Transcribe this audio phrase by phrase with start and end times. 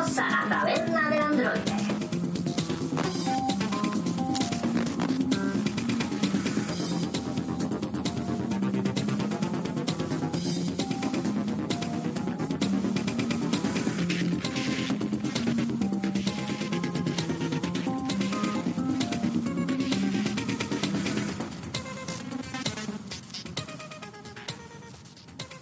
[0.00, 0.89] Bienvenidos a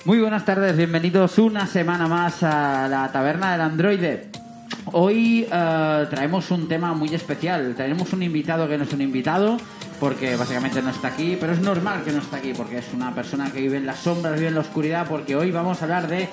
[0.09, 4.31] Muy buenas tardes, bienvenidos una semana más a la taberna del androide.
[4.93, 9.59] Hoy eh, traemos un tema muy especial, tenemos un invitado que no es un invitado,
[10.01, 13.15] porque básicamente no está aquí, pero es normal que no está aquí, porque es una
[13.15, 16.09] persona que vive en las sombras, vive en la oscuridad, porque hoy vamos a hablar
[16.09, 16.27] de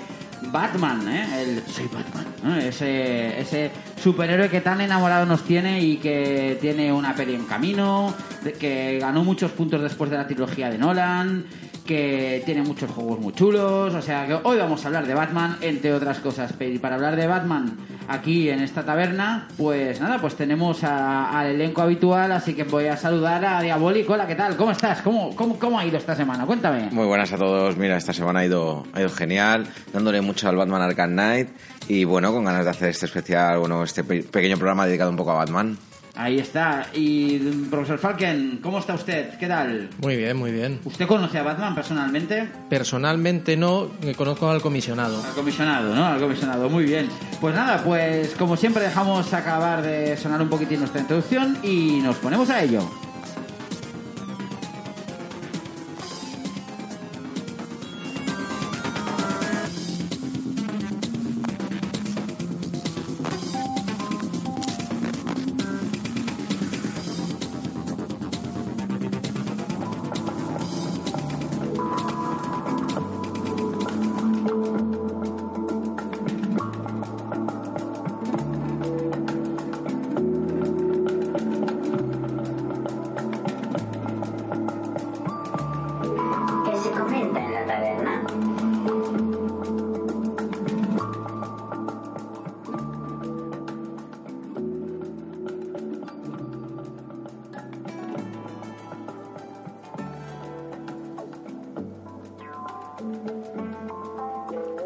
[0.53, 1.27] Batman, ¿eh?
[1.41, 2.55] el soy Batman, ¿no?
[2.55, 3.71] ese, ese
[4.01, 8.13] superhéroe que tan enamorado nos tiene y que tiene una peli en camino,
[8.57, 11.45] que ganó muchos puntos después de la trilogía de Nolan,
[11.85, 15.57] que tiene muchos juegos muy chulos, o sea que hoy vamos a hablar de Batman,
[15.61, 16.53] entre otras cosas.
[16.59, 17.77] Y para hablar de Batman
[18.07, 22.87] aquí en esta taberna, pues nada, pues tenemos a- al elenco habitual, así que voy
[22.87, 24.09] a saludar a Diabolic.
[24.09, 24.57] Hola, ¿qué tal?
[24.57, 25.01] ¿Cómo estás?
[25.01, 26.45] ¿Cómo, cómo, cómo ha ido esta semana?
[26.45, 26.89] Cuéntame.
[26.91, 27.77] Muy buenas a todos.
[27.77, 31.49] Mira, esta semana ha ido, ha ido genial, dándole mucho al Batman Arkham Knight
[31.87, 35.17] y bueno, con ganas de hacer este especial, bueno, este pe- pequeño programa dedicado un
[35.17, 35.77] poco a Batman.
[36.15, 36.87] Ahí está.
[36.93, 39.37] Y profesor Falken, ¿cómo está usted?
[39.37, 39.89] ¿Qué tal?
[40.01, 40.79] Muy bien, muy bien.
[40.85, 42.49] ¿Usted conoce a Batman personalmente?
[42.69, 45.23] Personalmente no, conozco al comisionado.
[45.23, 46.05] Al comisionado, ¿no?
[46.05, 47.09] Al comisionado, muy bien.
[47.41, 52.15] Pues nada, pues como siempre dejamos acabar de sonar un poquitín nuestra introducción y nos
[52.17, 52.81] ponemos a ello.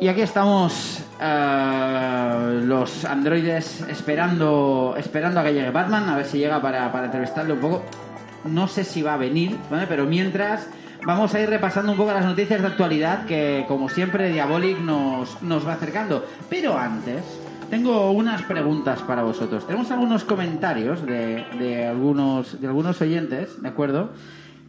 [0.09, 6.62] Aquí estamos eh, los androides esperando esperando a que llegue Batman, a ver si llega
[6.62, 7.84] para, para entrevistarle un poco.
[8.46, 9.86] No sé si va a venir, ¿vale?
[9.88, 10.68] Pero mientras
[11.06, 15.42] vamos a ir repasando un poco las noticias de actualidad que, como siempre, Diabolic nos,
[15.44, 16.26] nos va acercando.
[16.50, 17.22] Pero antes,
[17.70, 19.68] tengo unas preguntas para vosotros.
[19.68, 24.12] Tenemos algunos comentarios de, de algunos, de algunos oyentes, ¿de acuerdo?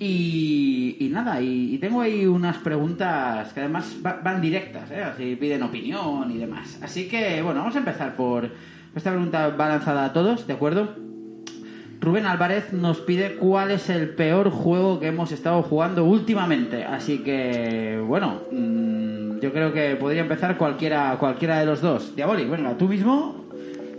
[0.02, 5.02] Y, nada, y, tengo ahí unas preguntas que además va- van directas, ¿eh?
[5.02, 6.78] así piden opinión y demás.
[6.82, 8.48] Así que, bueno, vamos a empezar por...
[8.96, 10.94] Esta pregunta va lanzada a todos, ¿de acuerdo?
[12.00, 16.82] Rubén Álvarez nos pide cuál es el peor juego que hemos estado jugando últimamente.
[16.84, 22.16] Así que, bueno, mm, yo creo que podría empezar cualquiera, cualquiera de los dos.
[22.16, 23.39] Diabolic, venga, tú mismo,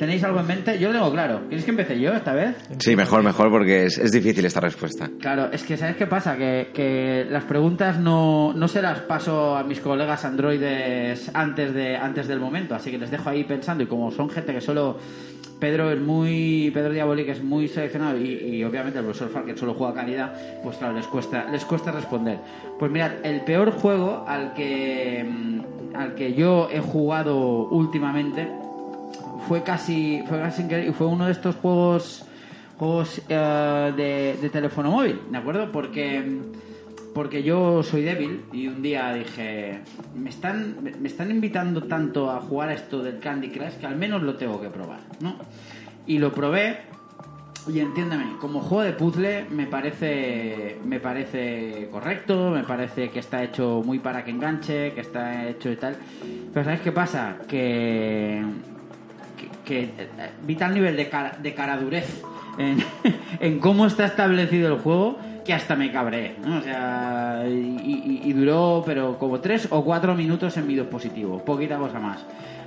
[0.01, 0.79] ¿tenéis algo en mente?
[0.79, 1.41] Yo lo tengo claro.
[1.47, 2.55] ¿Quieres que empiece yo esta vez?
[2.79, 5.07] Sí, mejor, mejor, porque es, es difícil esta respuesta.
[5.19, 6.35] Claro, es que ¿sabes qué pasa?
[6.37, 11.97] Que, que las preguntas no, no se las paso a mis colegas androides antes, de,
[11.97, 14.97] antes del momento, así que les dejo ahí pensando y como son gente que solo...
[15.59, 16.71] Pedro es muy...
[16.73, 20.77] Pedro Diabolic es muy seleccionado y, y obviamente el profesor Falken solo juega calidad, pues
[20.77, 22.39] claro, les cuesta, les cuesta responder.
[22.79, 28.47] Pues mirad, el peor juego al que, mm, al que yo he jugado últimamente
[29.51, 32.23] fue casi fue casi increíble fue uno de estos juegos
[32.77, 36.39] juegos eh, de, de teléfono móvil de acuerdo porque
[37.13, 39.81] porque yo soy débil y un día dije
[40.15, 43.97] me están me están invitando tanto a jugar a esto del Candy Crush que al
[43.97, 45.35] menos lo tengo que probar no
[46.07, 46.77] y lo probé
[47.67, 53.43] y entiéndeme, como juego de puzzle me parece me parece correcto, me parece que está
[53.43, 55.95] hecho muy para que enganche, que está hecho y tal.
[56.51, 57.37] Pero ¿sabes qué pasa?
[57.47, 58.43] Que
[59.65, 62.21] que, que, eh, vi tal nivel de, cara- de caradurez
[62.57, 62.83] en,
[63.39, 66.35] en cómo está establecido el juego que hasta me cabré.
[66.45, 66.59] ¿no?
[66.59, 71.99] O sea, y, duró, pero como tres o cuatro minutos en mi dispositivo, poquita cosa
[71.99, 72.23] más.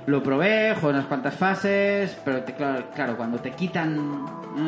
[0.07, 4.23] Lo probé, jugué unas cuantas fases, pero claro, claro, cuando te quitan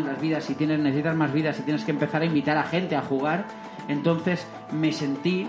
[0.06, 2.96] las vidas y tienes, necesitas más vidas y tienes que empezar a invitar a gente
[2.96, 3.46] a jugar,
[3.88, 5.48] entonces me sentí,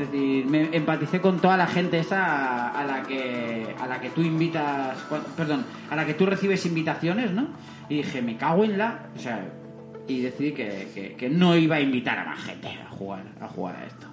[0.00, 4.10] es decir, me empaticé con toda la gente esa a, la que a la que
[4.10, 4.96] tú invitas,
[5.36, 7.48] perdón, a la que tú recibes invitaciones, ¿no?
[7.88, 9.46] Y dije, me cago en la, o sea,
[10.08, 13.76] y decidí que, que- no iba a invitar a más gente a jugar a jugar
[13.86, 14.06] esto.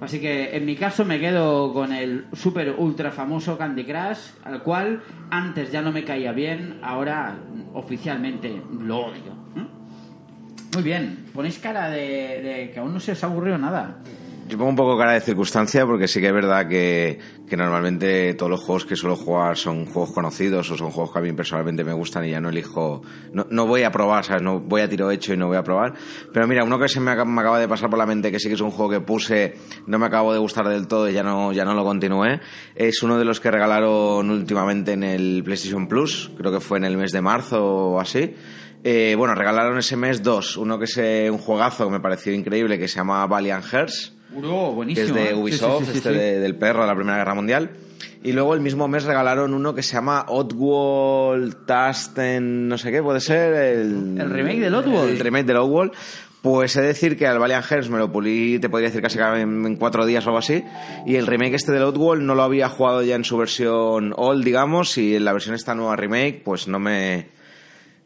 [0.00, 4.62] Así que en mi caso me quedo con el super ultra famoso Candy Crush, al
[4.62, 7.36] cual antes ya no me caía bien, ahora
[7.74, 9.32] oficialmente lo odio.
[9.56, 9.66] ¿eh?
[10.74, 13.98] Muy bien, ponéis cara de, de que aún no se os ha aburrido nada.
[14.48, 18.32] Yo pongo un poco cara de circunstancia porque sí que es verdad que, que normalmente
[18.32, 21.34] todos los juegos que suelo jugar son juegos conocidos o son juegos que a mí
[21.34, 23.02] personalmente me gustan y ya no elijo,
[23.34, 24.40] no, no voy a probar, ¿sabes?
[24.40, 25.92] No voy a tiro hecho y no voy a probar.
[26.32, 28.48] Pero mira, uno que se me, me acaba de pasar por la mente, que sí
[28.48, 29.54] que es un juego que puse,
[29.86, 32.40] no me acabo de gustar del todo y ya no, ya no lo continué,
[32.74, 36.84] es uno de los que regalaron últimamente en el PlayStation Plus, creo que fue en
[36.84, 38.34] el mes de marzo o así.
[38.84, 40.56] Eh, bueno, regalaron ese mes dos.
[40.56, 44.12] Uno que es eh, un juegazo que me pareció increíble que se llama Valiant Hearts,
[44.30, 45.06] Bro, que buenísimo.
[45.08, 45.34] es de ¿eh?
[45.34, 47.70] Ubisoft, Sí, sí, sí, este de- del perro de la Primera Guerra Mundial.
[48.22, 53.02] Y luego el mismo mes regalaron uno que se llama Oddworld Tasten, no sé qué,
[53.02, 54.16] puede ser el...
[54.18, 55.10] El remake del Oddworld.
[55.10, 55.92] El remake del Oddworld.
[56.42, 59.18] Pues he de decir que al Valiant Hearts me lo pulí, te podría decir casi
[59.18, 60.62] en, en cuatro días o algo así.
[61.04, 64.44] Y el remake este del Oddworld no lo había jugado ya en su versión old,
[64.44, 67.36] digamos, y en la versión esta nueva remake, pues no me...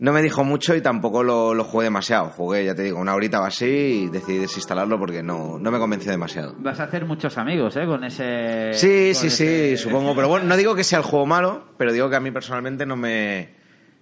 [0.02, 2.30] No me dijo mucho y tampoco lo, lo jugué demasiado.
[2.30, 5.78] Jugué, ya te digo, una horita o así y decidí desinstalarlo porque no, no me
[5.78, 6.56] convenció demasiado.
[6.58, 7.86] Vas a hacer muchos amigos, ¿eh?
[7.86, 8.72] Con ese...
[8.74, 10.14] Sí, con sí, ese- sí, supongo.
[10.16, 12.84] Pero bueno, no digo que sea el juego malo, pero digo que a mí personalmente
[12.84, 13.50] no me,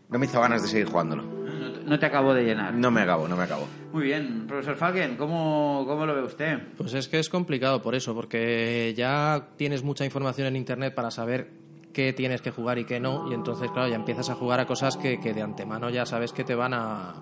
[0.08, 1.22] no me hizo ganas de seguir jugándolo.
[1.22, 2.72] No te- No te acabo de llenar.
[2.72, 3.68] No me acabo, no me acabo.
[3.92, 6.60] Muy bien, profesor Falken, ¿cómo, ¿cómo lo ve usted?
[6.78, 11.10] Pues es que es complicado por eso, porque ya tienes mucha información en Internet para
[11.10, 11.50] saber
[11.92, 14.66] qué tienes que jugar y qué no, y entonces, claro, ya empiezas a jugar a
[14.66, 17.14] cosas que, que de antemano ya sabes que te van a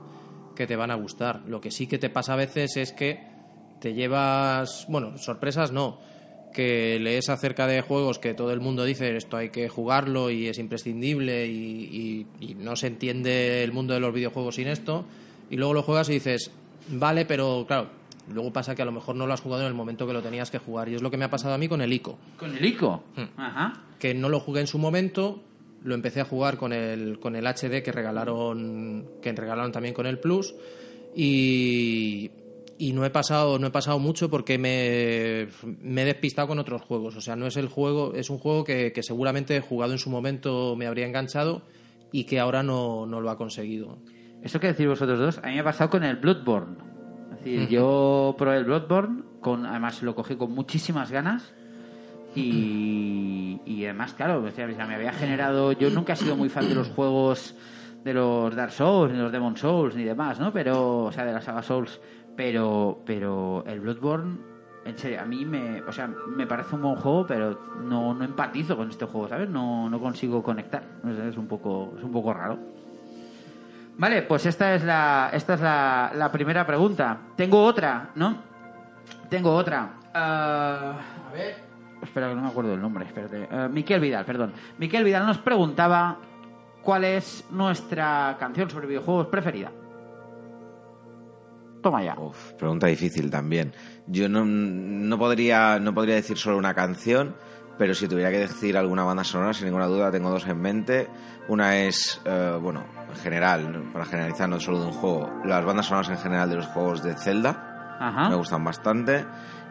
[0.55, 1.43] que te van a gustar.
[1.47, 3.21] Lo que sí que te pasa a veces es que
[3.81, 5.99] te llevas, bueno, sorpresas no,
[6.53, 10.49] que lees acerca de juegos que todo el mundo dice esto hay que jugarlo y
[10.49, 15.05] es imprescindible y, y- y no se entiende el mundo de los videojuegos sin esto,
[15.51, 16.51] y luego lo juegas y dices,
[16.89, 17.89] vale, pero claro,
[18.33, 20.23] luego pasa que a lo mejor no lo has jugado en el momento que lo
[20.23, 22.19] tenías que jugar, y es lo que me ha pasado a mí con el ICO
[22.37, 23.05] Con el ICO.
[23.17, 23.41] Hmm.
[23.41, 23.83] Ajá.
[23.99, 25.43] que no lo jugué en su momento,
[25.83, 30.07] lo empecé a jugar con el, con el HD que regalaron, que regalaron también con
[30.07, 30.55] el Plus
[31.15, 32.31] y,
[32.79, 35.49] y no he pasado, no he pasado mucho porque me,
[35.81, 37.17] me he despistado con otros juegos.
[37.17, 40.11] O sea, no es el juego, es un juego que, que seguramente jugado en su
[40.11, 41.63] momento me habría enganchado
[42.13, 43.99] y que ahora no, no lo ha conseguido.
[44.43, 46.77] Eso que decís vosotros dos, a mí me ha pasado con el Bloodborne.
[47.39, 51.55] Es decir, yo probé el Bloodborne, con, además lo cogí con muchísimas ganas.
[52.35, 55.73] Y, y además, claro, o sea, me había generado.
[55.73, 57.55] Yo nunca he sido muy fan de los juegos
[58.05, 60.53] de los Dark Souls, ni los Demon Souls, ni demás, ¿no?
[60.53, 62.01] Pero, o sea, de la saga Souls.
[62.37, 64.39] Pero, pero el Bloodborne,
[64.85, 68.25] en serio, a mí me, o sea, me parece un buen juego, pero no, no
[68.25, 69.49] empatizo con este juego, ¿sabes?
[69.49, 70.85] No, no consigo conectar.
[71.29, 72.59] Es un poco, es un poco raro.
[73.99, 77.19] Vale, pues esta es la, esta es la, la primera pregunta.
[77.37, 78.43] Tengo otra, ¿no?
[79.29, 79.99] Tengo otra.
[80.15, 80.95] Ah,
[81.29, 81.57] a ver.
[82.01, 83.05] Espera, que no me acuerdo del nombre.
[83.05, 83.49] Espérate.
[83.51, 84.53] Eh, Miquel Vidal, perdón.
[84.79, 86.19] Miquel Vidal nos preguntaba
[86.83, 89.73] cuál es nuestra canción sobre videojuegos preferida.
[91.83, 92.15] Toma ya.
[92.19, 93.73] Uf, pregunta difícil también.
[94.07, 97.35] Yo no, no, podría, no podría decir solo una canción,
[97.79, 101.09] pero si tuviera que decir alguna banda sonora, sin ninguna duda, tengo dos en mente.
[101.49, 105.87] Una es, eh, bueno, en general, para generalizar, no solo de un juego, las bandas
[105.87, 107.97] sonoras en general de los juegos de Zelda.
[108.01, 108.29] Ajá.
[108.29, 109.25] Me gustan bastante.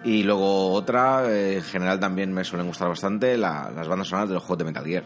[0.03, 4.29] Y luego otra, eh, en general también me suelen gustar bastante la- las bandas sonoras
[4.29, 5.03] de los juegos de Metal Gear.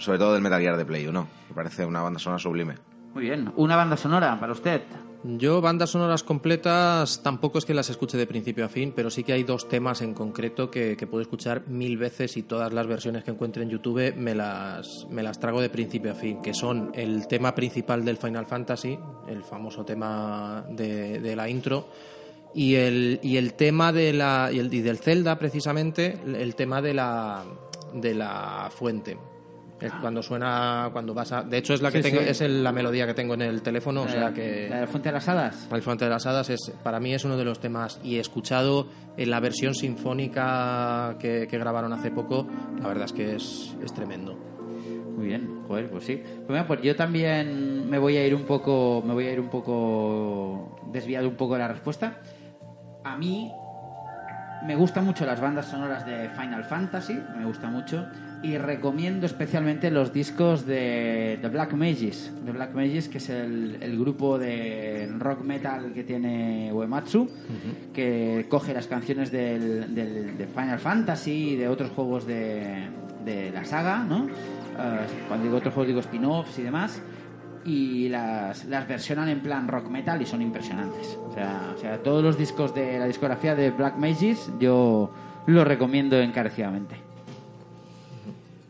[0.00, 1.28] Sobre todo del Metal Gear de Play 1.
[1.48, 2.74] Me parece una banda sonora sublime.
[3.14, 3.52] Muy bien.
[3.56, 4.82] Una banda sonora para usted.
[5.28, 9.24] Yo bandas sonoras completas tampoco es que las escuche de principio a fin, pero sí
[9.24, 13.24] que hay dos temas en concreto que, puedo escuchar mil veces y todas las versiones
[13.24, 16.92] que encuentre en YouTube me las, me las trago de principio a fin, que son
[16.94, 18.96] el tema principal del Final Fantasy,
[19.28, 21.88] el famoso tema de, de la intro,
[22.54, 26.80] y el, y el tema de la, y, el, y del Zelda precisamente, el tema
[26.80, 27.44] de la,
[27.92, 29.18] de la fuente.
[29.80, 31.42] Es Cuando suena, cuando vas a...
[31.42, 32.28] De hecho es la que Sí, tengo, sí.
[32.30, 34.68] es el- la melodía que tengo en el teléfono, o sea que...
[34.70, 35.68] ¿La de la Fuente de las Hadas?
[35.70, 38.20] El Fuente de las Hadas es, para mí es uno de los temas y he
[38.20, 38.86] escuchado
[39.18, 42.46] en la versión sinfónica que, que grabaron hace poco,
[42.80, 44.34] la verdad es que es, es tremendo.
[45.16, 46.16] Muy bien, joder, pues sí.
[46.24, 49.40] Pues, mira, pues yo también me voy a ir un poco, me voy a ir
[49.40, 52.20] un poco desviado un poco de la respuesta.
[53.04, 53.50] A mí
[54.66, 58.06] me gustan mucho las bandas sonoras de Final Fantasy, me gusta mucho.
[58.42, 62.32] y recomiendo especialmente los discos de The Black Mages.
[62.44, 67.28] The Black Mages, que es el, el grupo de rock metal que tiene Uematsu,
[67.94, 72.86] que coge las canciones del, del- de Final Fantasy y de otros juegos de,
[73.24, 74.26] de la saga, ¿no?
[74.28, 77.00] Eh, cuando digo otros juegos digo spin-offs y demás.
[77.66, 81.18] Y las, las versionan en plan rock metal y son impresionantes.
[81.28, 85.10] O sea, o sea, todos los discos de la discografía de Black Mages yo
[85.46, 87.05] los recomiendo encarecidamente.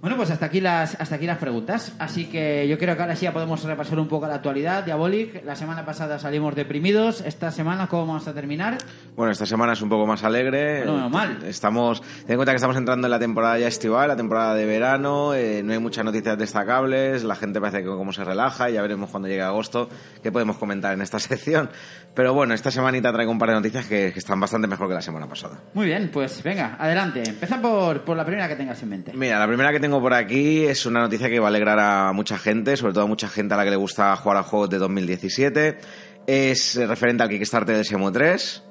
[0.01, 1.95] Bueno, pues hasta aquí las hasta aquí las preguntas.
[1.99, 4.85] Así que yo creo que ahora sí ya podemos repasar un poco la actualidad.
[4.85, 7.23] Diabolic, la semana pasada salimos deprimidos.
[7.23, 8.77] Esta semana, ¿cómo vamos a terminar?
[9.17, 10.85] Bueno, esta semana es un poco más alegre.
[10.85, 11.43] No, no, mal.
[11.45, 14.67] Estamos, ten en cuenta que estamos entrando en la temporada ya estival, la temporada de
[14.67, 18.83] verano, eh, no hay muchas noticias destacables, la gente parece que como se relaja, ya
[18.83, 19.89] veremos cuando llegue agosto
[20.23, 21.71] qué podemos comentar en esta sección.
[22.15, 24.95] Pero bueno, esta semanita traigo un par de noticias que, que están bastante mejor que
[24.95, 25.59] la semana pasada.
[25.75, 27.23] Muy bien, pues venga, adelante.
[27.27, 29.13] Empieza por, por la primera que tengas en mente.
[29.15, 32.13] Mira, la primera que tengo por aquí es una noticia que va a alegrar a
[32.13, 34.71] mucha gente, sobre todo a mucha gente a la que le gusta jugar a juegos
[34.71, 35.79] de 2017.
[36.27, 38.63] Es referente al Kickstarter de Semo 3.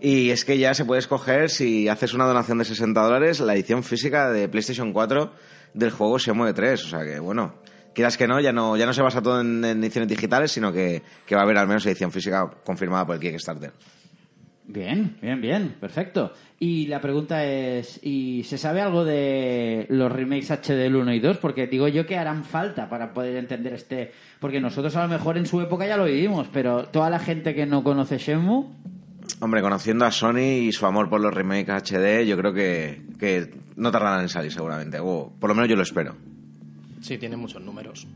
[0.00, 3.54] Y es que ya se puede escoger, si haces una donación de 60 dólares, la
[3.54, 5.32] edición física de PlayStation 4
[5.72, 6.84] del juego Shenmue 3.
[6.84, 7.54] O sea que, bueno,
[7.94, 10.72] quieras que no, ya no, ya no se basa todo en, en ediciones digitales, sino
[10.72, 13.72] que, que va a haber al menos edición física confirmada por el Kickstarter.
[14.66, 16.32] Bien, bien, bien, perfecto.
[16.66, 21.20] Y la pregunta es, ¿y se sabe algo de los remakes HD del 1 y
[21.20, 21.36] 2?
[21.36, 24.12] Porque digo yo que harán falta para poder entender este...
[24.40, 27.54] Porque nosotros a lo mejor en su época ya lo vivimos, pero toda la gente
[27.54, 28.64] que no conoce Shenmue...
[29.40, 33.50] Hombre, conociendo a Sony y su amor por los remakes HD, yo creo que, que
[33.76, 35.00] no tardarán en salir seguramente.
[35.00, 36.16] O por lo menos yo lo espero.
[37.02, 38.06] Sí, tiene muchos números.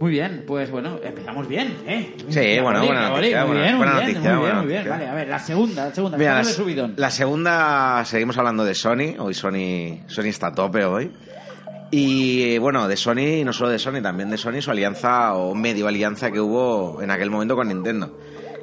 [0.00, 2.14] Muy bien, pues bueno, empezamos bien, ¿eh?
[2.28, 4.88] Sí, bueno, buena noticia, muy bien, buena muy bien, noticia, muy bien.
[4.88, 6.94] Vale, a ver, la segunda, la segunda, Mira, la, subidón.
[6.96, 9.16] la segunda, seguimos hablando de Sony.
[9.18, 11.10] Hoy Sony, Sony está a tope hoy.
[11.90, 15.54] Y bueno, de Sony, y no solo de Sony, también de Sony, su alianza o
[15.54, 18.16] medio alianza que hubo en aquel momento con Nintendo.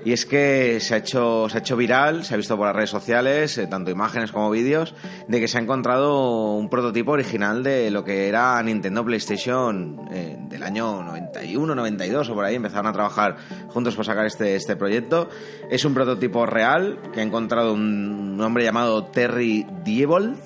[0.06, 2.76] Y es que se ha hecho, se ha hecho viral, se ha visto por las
[2.76, 4.94] redes sociales, eh, tanto imágenes como vídeos,
[5.28, 10.38] de que se ha encontrado un prototipo original de lo que era Nintendo PlayStation eh,
[10.48, 12.54] del año 91, 92 o por ahí.
[12.54, 13.38] Empezaron a trabajar
[13.70, 15.28] juntos para sacar este, este proyecto.
[15.72, 20.38] Es un prototipo real que ha encontrado un hombre llamado Terry Diebold.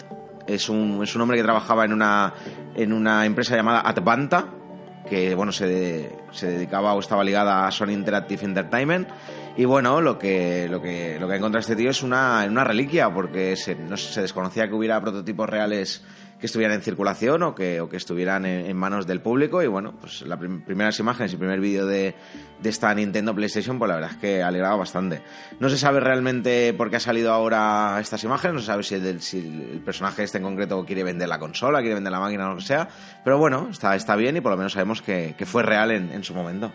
[0.47, 2.33] Es un, es un hombre que trabajaba en una,
[2.75, 4.53] en una empresa llamada Advanta,
[5.09, 9.09] que bueno se, se dedicaba o estaba ligada a Sony Interactive Entertainment.
[9.57, 12.63] Y bueno lo que lo que lo que ha encontrado este tío es una, una
[12.63, 16.03] reliquia porque se, no se se desconocía que hubiera prototipos reales
[16.39, 19.61] que estuvieran en circulación o que, o que estuvieran en, manos del público.
[19.61, 22.15] Y bueno pues las prim- primeras imágenes y primer vídeo de,
[22.61, 25.21] de esta Nintendo PlayStation pues la verdad es que ha alegrado bastante.
[25.59, 28.95] No se sabe realmente por qué ha salido ahora estas imágenes no se sabe si
[28.95, 32.47] el, si el personaje este en concreto quiere vender la consola quiere vender la máquina
[32.47, 32.87] o lo que sea
[33.23, 36.23] pero bueno está, está bien y por lo menos sabemos que, fue real en, en
[36.23, 36.71] su momento.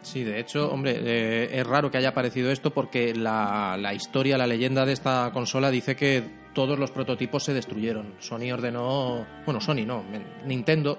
[0.00, 4.38] Sí, de hecho, hombre, eh, es raro que haya aparecido esto porque la, la historia,
[4.38, 6.22] la leyenda de esta consola dice que
[6.54, 8.14] todos los prototipos se destruyeron.
[8.18, 10.04] Sony ordenó, bueno, Sony no,
[10.46, 10.98] Nintendo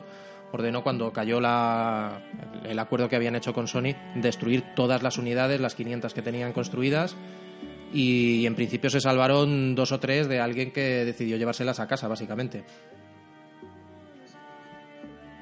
[0.52, 2.22] ordenó cuando cayó la,
[2.64, 6.54] el acuerdo que habían hecho con Sony destruir todas las unidades, las 500 que tenían
[6.54, 7.16] construidas.
[7.92, 12.08] Y en principio se salvaron dos o tres de alguien que decidió llevárselas a casa,
[12.08, 12.64] básicamente.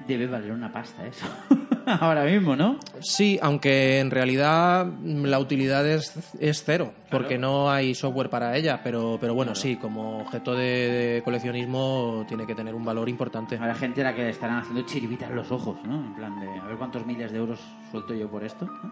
[0.08, 1.26] Debe valer una pasta eso.
[1.86, 2.78] Ahora mismo, ¿no?
[3.00, 8.82] Sí, aunque en realidad la utilidad es, es cero, porque no hay software para ella,
[8.84, 13.56] pero, pero bueno, sí, como objeto de, de coleccionismo tiene que tener un valor importante.
[13.56, 15.96] Habrá gente a la que le estarán haciendo chiribitas los ojos, ¿no?
[16.08, 17.60] En plan de, a ver cuántos miles de euros
[17.90, 18.66] suelto yo por esto.
[18.66, 18.92] ¿no?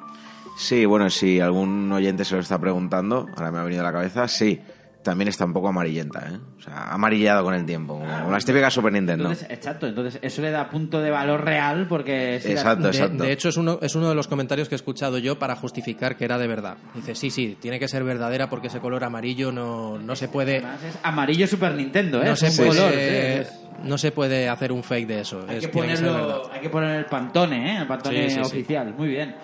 [0.57, 3.91] Sí, bueno, si algún oyente se lo está preguntando, ahora me ha venido a la
[3.91, 4.61] cabeza, sí,
[5.05, 6.37] también está un poco amarillenta, ¿eh?
[6.57, 9.25] O sea, amarillado con el tiempo, como las típicas Super Nintendo.
[9.25, 12.39] Entonces, exacto, entonces eso le da punto de valor real porque...
[12.41, 13.23] si la- Exacto, De, exacto.
[13.23, 16.17] de hecho, es uno, es uno de los comentarios que he escuchado yo para justificar
[16.17, 16.75] que era de verdad.
[16.95, 20.57] Dice, sí, sí, tiene que ser verdadera porque ese color amarillo no, no se puede...
[20.57, 22.25] Además es amarillo Super Nintendo, ¿eh?
[22.25, 25.45] No Es se, un puede, color, sí, no se puede hacer un fake de eso.
[25.47, 27.77] Hay es- que, ponerlo, hay que poner el pantone, ¿eh?
[27.81, 28.41] El pantone Sí, sí, sí.
[28.41, 28.93] oficial.
[28.97, 29.35] Muy bien.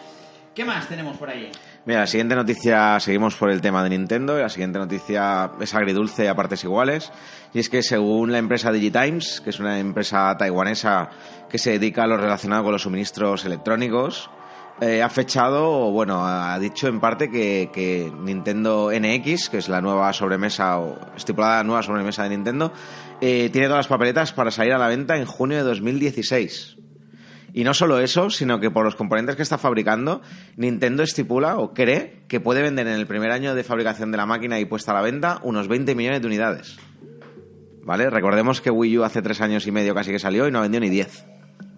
[0.56, 1.50] ¿Qué más tenemos por ahí?
[1.84, 5.74] Mira, la siguiente noticia, seguimos por el tema de Nintendo, y la siguiente noticia es
[5.74, 7.12] agridulce a partes iguales,
[7.56, 11.10] y es que según la empresa Digitimes, que es una empresa taiwanesa
[11.50, 14.30] que se dedica a lo relacionado con los suministros electrónicos,
[14.80, 19.82] eh, ha fechado, bueno, ha dicho en parte que, que Nintendo NX, que es la
[19.82, 22.72] nueva sobremesa, o estipulada nueva sobremesa de Nintendo,
[23.22, 26.78] eh, tiene todas las papeletas para salir a la venta en junio de 2016.
[27.54, 30.22] Y no solo eso, sino que por los componentes que está fabricando,
[30.56, 34.26] Nintendo estipula o cree que puede vender en el primer año de fabricación de la
[34.26, 36.78] máquina y puesta a la venta unos 20 millones de unidades.
[37.84, 38.10] ¿Vale?
[38.10, 40.62] Recordemos que Wii U hace tres años y medio casi que salió y no ha
[40.62, 41.26] vendido ni 10.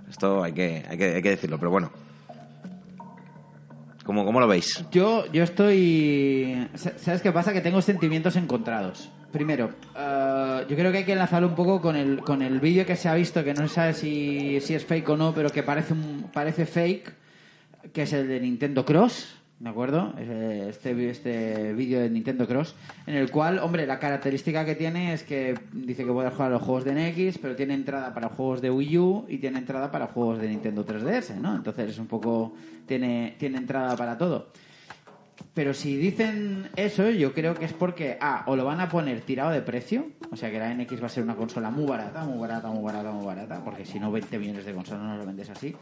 [0.10, 1.92] Esto hay que, hay que, hay que decirlo, pero bueno.
[4.06, 4.86] ¿Cómo, cómo lo veis?
[4.92, 6.68] Yo, yo estoy.
[6.76, 7.54] sa- ¿Sabes qué pasa?
[7.54, 9.10] Que tengo sentimientos encontrados.
[9.34, 12.86] Primero, eh, yo creo que hay que enlazarlo un poco con el, con el vídeo
[12.86, 15.50] que se ha visto, que no se sabe si, si es fake o no, pero
[15.50, 17.12] que parece, un, parece fake,
[17.92, 20.14] que es el de Nintendo Cross, ¿de acuerdo?
[20.20, 22.76] Eh, Este, este vídeo de Nintendo Cross,
[23.08, 26.54] en el cual, hombre, la característica que tiene es que dice que puede jugar a
[26.54, 29.90] los juegos de NX, pero tiene entrada para juegos de Wii U y tiene entrada
[29.90, 31.56] para juegos de Nintendo 3DS, ¿no?
[31.56, 32.54] Entonces es un poco...
[32.86, 34.50] tiene, tiene entrada para todo.
[35.54, 39.22] Pero si dicen eso, yo creo que es porque, ah, o lo van a poner
[39.22, 42.24] tirado de precio, o sea que la NX va a ser una consola muy barata,
[42.24, 45.26] muy barata, muy barata, muy barata, porque si no 20 millones de consolas no lo
[45.26, 45.76] vendes así.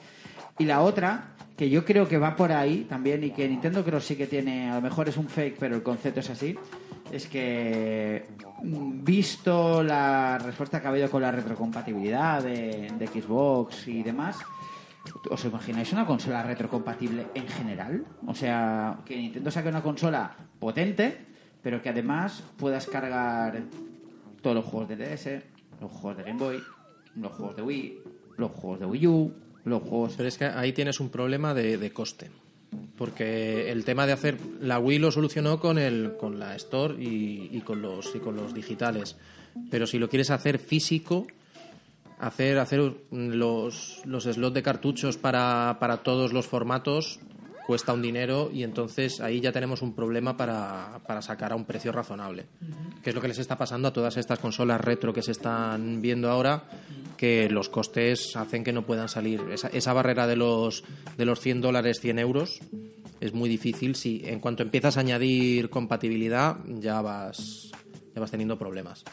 [0.60, 4.02] Y la otra, que yo creo que va por ahí también, y que Nintendo creo
[4.02, 6.58] sí que tiene, a lo mejor es un fake, pero el concepto es así,
[7.10, 8.26] es que
[8.64, 14.38] mm, visto la respuesta que ha habido con la retrocompatibilidad de, de Xbox y demás,
[15.30, 18.06] ¿Os imagináis una consola retrocompatible en general?
[18.28, 21.18] O sea, que Nintendo saque una consola potente,
[21.62, 23.64] pero que además puedas cargar
[24.42, 25.44] todos los juegos de DS,
[25.80, 26.64] los juegos de Game Boy,
[27.16, 28.00] los juegos de Wii,
[28.38, 29.34] los juegos de Wii U,
[29.66, 30.14] los juegos...
[30.18, 32.30] Pero es que ahí tienes un problema de, coste.
[32.98, 34.38] Porque el tema de hacer.
[34.62, 38.36] La Wii lo solucionó con, el, con la Store y, y con los, y con
[38.36, 39.18] los digitales.
[39.70, 41.28] Pero si lo quieres hacer físico,
[42.22, 47.20] hacer, hacer los, los slots de cartuchos para, para todos los formatos
[47.66, 51.66] cuesta un dinero y entonces ahí ya tenemos un problema para, para sacar a un
[51.66, 52.46] precio razonable.
[53.04, 56.02] Que es lo que les está pasando a todas estas consolas retro que se están
[56.02, 56.64] viendo ahora,
[57.18, 59.42] que los costes hacen que no puedan salir.
[59.52, 60.84] Esa, esa barrera de los,
[61.18, 62.60] de los 100 dólares, 100 euros,
[63.20, 63.96] es muy difícil.
[63.96, 67.72] Si en cuanto empiezas a añadir compatibilidad, ya vas,
[68.14, 69.06] ya vas teniendo problemas.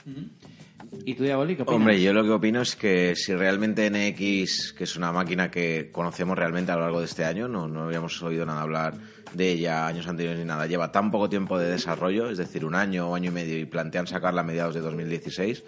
[1.04, 1.24] ¿Y tú,
[1.62, 1.76] opinas?
[1.76, 5.90] Hombre, yo lo que opino es que si realmente NX, que es una máquina que
[5.92, 8.94] conocemos realmente a lo largo de este año, no, no habíamos oído nada hablar
[9.32, 12.74] de ella años anteriores ni nada, lleva tan poco tiempo de desarrollo, es decir, un
[12.74, 15.64] año o año y medio, y plantean sacarla a mediados de 2016,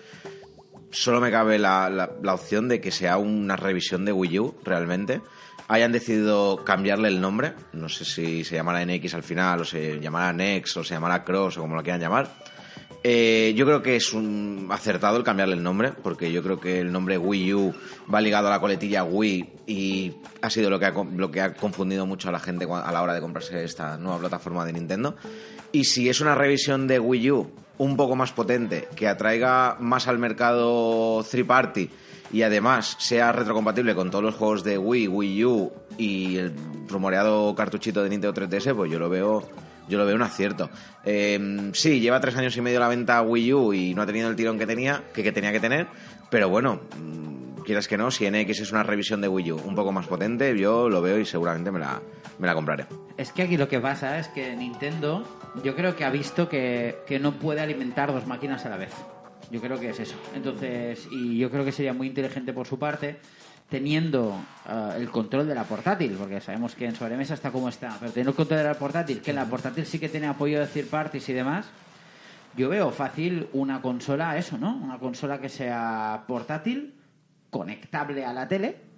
[0.90, 4.55] solo me cabe la, la- la opción de que sea una revisión de Wii U,
[4.64, 5.20] realmente.
[5.68, 10.01] Hayan decidido cambiarle el nombre, no sé si se llamará NX al final, o se
[10.01, 12.29] llamará Nex, o se llamará Cross, o como lo quieran llamar.
[13.03, 16.81] Eh, yo creo que es un acertado el cambiarle el nombre, porque yo creo que
[16.81, 17.75] el nombre Wii U
[18.13, 21.55] va ligado a la coletilla Wii y ha sido lo que ha, lo que ha
[21.55, 25.17] confundido mucho a la gente a la hora de comprarse esta nueva plataforma de Nintendo.
[25.73, 30.07] Y si es una revisión de Wii U un poco más potente, que atraiga más
[30.07, 31.89] al mercado third party
[32.33, 36.53] y además sea retrocompatible con todos los juegos de Wii, Wii U y el
[36.87, 39.49] rumoreado cartuchito de Nintendo 3DS, pues yo lo veo
[39.90, 40.70] yo lo veo un acierto.
[41.05, 44.31] Eh, sí, lleva tres años y medio la venta Wii U y no ha tenido
[44.31, 45.88] el tirón que tenía, que, que tenía que tener,
[46.31, 49.74] pero bueno, mm, quieras que no, si NX es una revisión de Wii U un
[49.74, 52.00] poco más potente, yo lo veo y seguramente me la,
[52.38, 52.87] me la compraré.
[53.16, 55.24] Es que aquí lo que pasa es que Nintendo,
[55.62, 58.92] yo creo que ha visto que, que no puede alimentar dos máquinas a la vez.
[59.50, 60.14] Yo creo que es eso.
[60.35, 63.18] Entonces, y yo creo que sería muy inteligente por su parte,
[63.71, 64.37] teniendo
[64.69, 68.13] eh, el control de la portátil, porque sabemos que en sobremesa está como está, pero
[68.13, 70.67] teniendo el control de la portátil, que en la portátil sí que tiene apoyo de
[70.67, 71.67] third parties y demás,
[72.57, 74.77] yo veo fácil una consola, eso, ¿no?
[74.77, 76.95] Una consola que sea portátil,
[77.51, 78.89] conectable a la tele,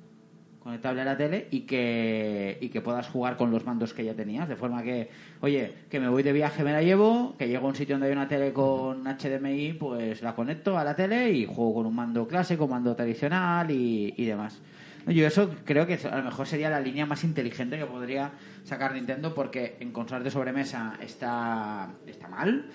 [0.63, 4.15] conectable a la tele y que, y que puedas jugar con los mandos que ya
[4.15, 4.49] tenías.
[4.49, 7.71] De forma que, oye, que me voy de viaje, me la llevo, que llego a
[7.71, 11.47] un sitio donde hay una tele con HDMI, pues la conecto a la tele y
[11.47, 14.61] juego con un mando clásico, mando tradicional y, y demás.
[15.07, 18.31] Yo eso creo que a lo mejor sería la línea más inteligente que podría
[18.63, 22.67] sacar Nintendo porque en consolas de sobremesa está, está mal,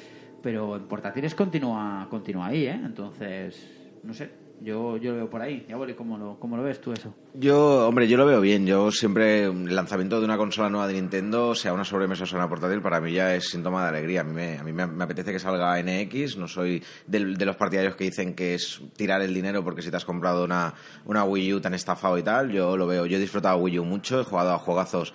[0.43, 2.79] pero en portátiles continúa, continúa ahí, ¿eh?
[2.83, 3.65] Entonces,
[4.03, 4.29] no sé,
[4.61, 5.65] yo, yo lo veo por ahí.
[5.69, 7.13] Ya, Boli, ¿cómo lo, ¿cómo lo ves tú eso?
[7.33, 8.65] Yo, hombre, yo lo veo bien.
[8.65, 12.49] Yo siempre, el lanzamiento de una consola nueva de Nintendo, sea una sobremesa o una
[12.49, 14.21] portátil, para mí ya es síntoma de alegría.
[14.21, 16.37] A mí me, a mí me, me apetece que salga NX.
[16.37, 19.91] No soy del- de, los partidarios que dicen que es tirar el dinero porque si
[19.91, 20.73] te has comprado una,
[21.05, 22.51] una Wii U tan estafado y tal.
[22.51, 23.05] Yo lo veo.
[23.05, 25.13] Yo he disfrutado Wii U mucho, he jugado a juegazos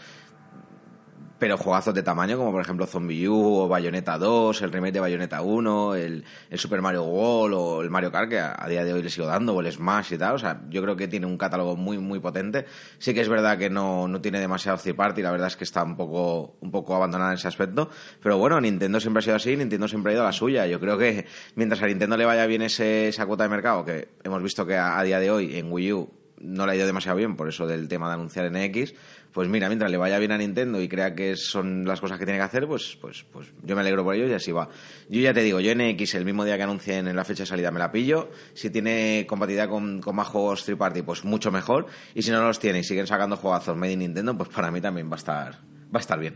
[1.43, 5.01] pero juegazos de tamaño como por ejemplo Zombie U o Bayonetta 2, el remake de
[5.01, 8.93] Bayonetta 1, el, el Super Mario World o el Mario Kart que a, día de
[8.93, 11.27] hoy le sigo dando o el Smash y tal, o sea, yo creo que tiene
[11.27, 12.65] un catálogo muy muy potente.
[13.01, 15.65] Sí que es verdad que no, no tiene demasiado third party, la verdad es que
[15.65, 17.91] está un poco un poco abandonada en ese aspecto,
[18.23, 20.69] pero bueno, Nintendo siempre ha sido así, Nintendo siempre ha ido a la suya.
[20.69, 21.27] Yo creo que
[21.57, 24.77] mientras a Nintendo le vaya bien ese, esa cuota de mercado que hemos visto que
[24.77, 27.49] a, a día de hoy en Wii U no le ha ido demasiado bien por
[27.49, 28.95] eso del tema de anunciar en X,
[29.33, 32.25] pues mira, mientras le vaya bien a Nintendo y crea que son las cosas que
[32.27, 34.69] tiene que hacer, pues, pues, pues yo me alegro por ello y así va.
[35.09, 37.45] Yo ya te digo, yo en X el mismo día que anuncien en la fecha
[37.45, 38.31] de salida me la pillo.
[38.55, 41.87] Si tiene compatibilidad con, con más juegos Free Party, pues mucho mejor.
[42.15, 44.81] Y si no los tiene y siguen sacando juegazos Made in Nintendo, pues para mí
[44.81, 46.35] también va a estar, va a estar bien.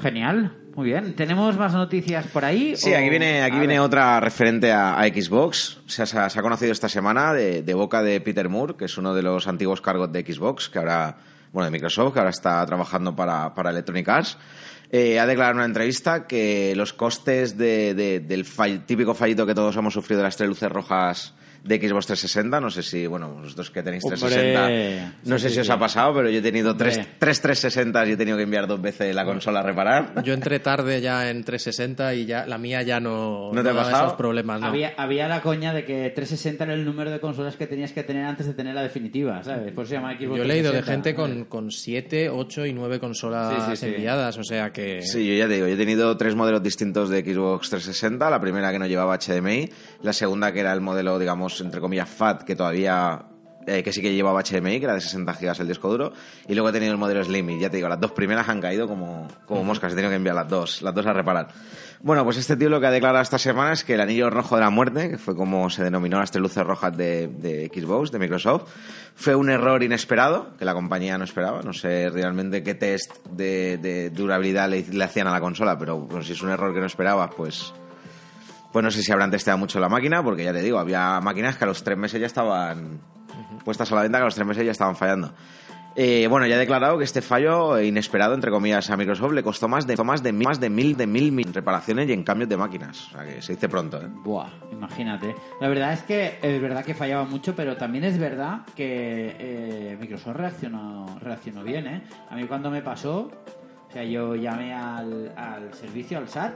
[0.00, 1.14] Genial, muy bien.
[1.14, 2.74] ¿Tenemos más noticias por ahí?
[2.76, 3.80] Sí, o- aquí viene, aquí A viene ver.
[3.82, 5.80] otra referente a, a Xbox.
[5.86, 8.96] Se, ha, se ha conocido esta semana de, de boca de Peter Moore, que es
[8.96, 11.18] uno de los antiguos cargos de Xbox, que ahora,
[11.52, 14.38] bueno, de Microsoft, que ahora está trabajando para, para Electronic Arts.
[14.92, 19.46] Eh, ha declarado en una entrevista que los costes de- de- del fall- típico fallito
[19.46, 23.06] que todos hemos sufrido de las tres luces rojas de Xbox 360, no sé si,
[23.06, 24.18] bueno, vosotros que tenéis Hombre.
[24.20, 25.72] 360, no Sí, sé sí, si os sí.
[25.72, 27.12] ha pasado, pero yo he tenido tres, Hombre.
[27.18, 30.22] tres 360 y he tenido que enviar dos veces la consola a reparar.
[30.24, 33.72] Yo entré tarde ya en 360 y ya la mía ya no, ¿No te ha
[33.72, 34.06] da pasado?
[34.06, 34.60] esos problemas.
[34.60, 34.66] ¿no?
[34.68, 38.02] Había, había la coña de que 360 era el número de consolas que tenías que
[38.02, 39.72] tener antes de tener la definitiva, ¿sabes?
[39.72, 40.92] Por eso se llama Xbox Yo he leído de 360.
[40.92, 43.86] gente con, con 7, 8 y 9 consolas Sí, sí, sí.
[43.94, 45.02] enviadas, o sea que...
[45.02, 48.30] Sí, yo ya te digo, yo he tenido tres modelos distintos de Xbox 360.
[48.30, 49.68] La primera que no llevaba HDMI,
[50.02, 53.24] la segunda que era el modelo, digamos, entre comillas, FAT, que todavía...
[53.66, 56.12] eh, que sí que llevaba HDMI, que era de 60 GB el disco duro,
[56.48, 58.60] y luego he tenido el modelo Slim, y ya te digo, las dos primeras han
[58.60, 61.48] caído como, como moscas, he tenido que enviar las dos, las dos a reparar.
[62.02, 64.54] Bueno, pues este tío lo que ha declarado esta semana es que el anillo rojo
[64.54, 68.10] de la muerte, que fue como se denominó las tres luces rojas de, de Xbox,
[68.10, 68.70] de Microsoft,
[69.14, 71.60] fue un error inesperado, que la compañía no esperaba.
[71.60, 76.08] No sé realmente qué test de, de durabilidad le, le hacían a la consola, pero
[76.22, 77.74] si es un error que no esperabas, pues...
[78.72, 81.56] Pues no sé si habrán testeado mucho la máquina, porque ya te digo, había máquinas
[81.56, 83.00] que a los tres meses ya estaban
[83.64, 85.32] puestas a la venta, que a los tres meses ya estaban fallando.
[85.96, 89.66] Eh, bueno, ya he declarado que este fallo inesperado, entre comillas, a Microsoft le costó
[89.66, 92.48] más de, más de, mil, más de mil de mil, mil reparaciones y en cambios
[92.48, 93.08] de máquinas.
[93.08, 94.06] O sea que se dice pronto, ¿eh?
[94.08, 95.34] Buah, imagínate.
[95.60, 99.96] La verdad es que es verdad que fallaba mucho, pero también es verdad que eh,
[100.00, 102.02] Microsoft reaccionó, reaccionó bien, ¿eh?
[102.30, 103.30] A mí cuando me pasó,
[103.88, 106.52] o sea, yo llamé al, al servicio, al SAT,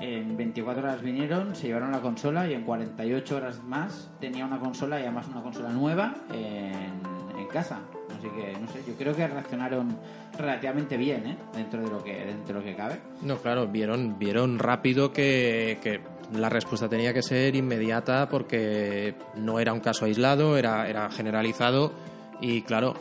[0.00, 4.58] en 24 horas vinieron, se llevaron la consola y en 48 horas más tenía una
[4.58, 7.80] consola y además una consola nueva en, en casa.
[8.16, 9.96] Así que, no sé, yo creo que reaccionaron
[10.38, 11.36] relativamente bien, ¿eh?
[11.54, 13.00] Dentro de lo que, dentro de lo que cabe.
[13.22, 16.00] No, claro, vieron, vieron rápido que, que
[16.38, 21.92] la respuesta tenía que ser inmediata porque no era un caso aislado, era, era generalizado
[22.40, 22.94] y claro,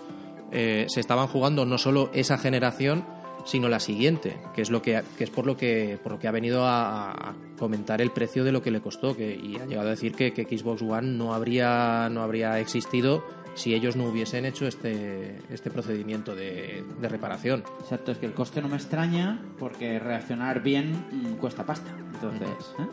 [0.52, 3.06] eh, se estaban jugando no solo esa generación,
[3.46, 6.28] sino la siguiente, que es lo que, que es por lo que por lo que
[6.28, 9.66] ha venido a, a comentar el precio de lo que le costó, que, y ha
[9.66, 13.24] llegado a decir que, que Xbox One no habría no habría existido
[13.54, 17.64] si ellos no hubiesen hecho este este procedimiento de, de reparación.
[17.82, 21.92] Exacto, es que el coste no me extraña porque reaccionar bien mm, cuesta pasta.
[22.14, 22.88] Entonces, ¿eh?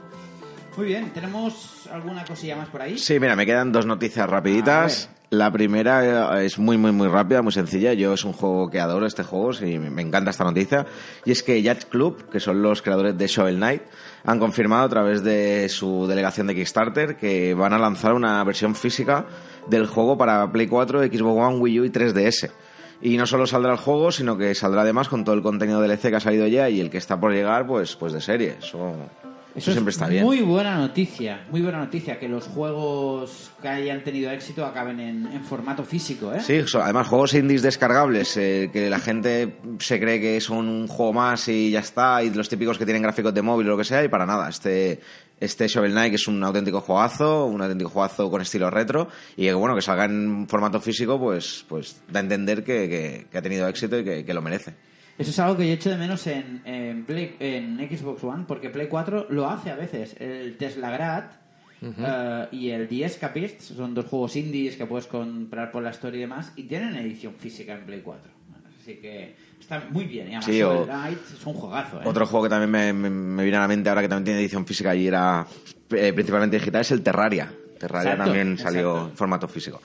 [0.77, 2.99] muy bien, ¿tenemos alguna cosilla más por ahí?
[2.99, 5.11] Sí, mira, me quedan dos noticias A rapiditas.
[5.31, 7.93] La primera eh, es muy, muy, muy rápida, muy sencilla.
[7.93, 10.87] Yo es un juego que adoro este juego, sí, me encanta esta noticia.
[11.27, 13.83] Y es que Yacht Club, que son los creadores de Shovel Knight,
[14.25, 18.75] han confirmado a través de su delegación de Kickstarter que van a lanzar una versión
[18.75, 19.27] física
[19.69, 22.51] del juego para Play 4, Xbox One, Wii U y 3DS.
[23.03, 26.09] Y no solo saldrá el juego, sino que saldrá además con todo el contenido DLC
[26.09, 28.57] que ha salido ya y el que está por llegar, pues, pues de serie.
[28.59, 28.95] Eso,
[29.55, 30.25] eso, es siempre está bien.
[30.25, 35.27] Muy buena noticia, muy buena noticia que los juegos que hayan tenido éxito acaben en,
[35.27, 36.41] en formato físico, ¿eh?
[36.41, 41.13] Sí, además juegos indies descargables eh, que la gente se cree que son un juego
[41.13, 43.85] más y ya está, y los típicos que tienen gráficos de móvil o lo que
[43.85, 44.49] sea, y para nada.
[44.49, 45.01] Este,
[45.41, 49.55] este Shovel Knight es un auténtico juegazo, un auténtico juegazo con estilo retro, y que
[49.55, 53.43] bueno, que salga en formato físico, pues, pues da a entender que, que- que ha
[53.43, 54.75] tenido éxito y que, que lo merece.
[55.19, 58.71] Eso es algo que yo echo de menos en, en, Play- en Xbox One, porque
[58.71, 60.15] Play 4 lo hace a veces.
[60.21, 61.25] El Tesla Grad
[61.83, 66.17] eh, y el The Escapist son dos juegos indies que puedes comprar por la Store
[66.17, 68.31] y demás, y tienen edición física en Play 4.
[68.81, 70.27] Así que está muy bien.
[70.29, 72.05] Y además Sí, o- es un juegazo, ¿eh?
[72.05, 74.41] Otro juego que también me, me- me viene a la mente ahora que también tiene
[74.41, 75.47] edición física y era
[75.91, 77.53] eh, principalmente digital es el Terraria.
[77.79, 79.81] Terraria Exacto, también salió en formato físico.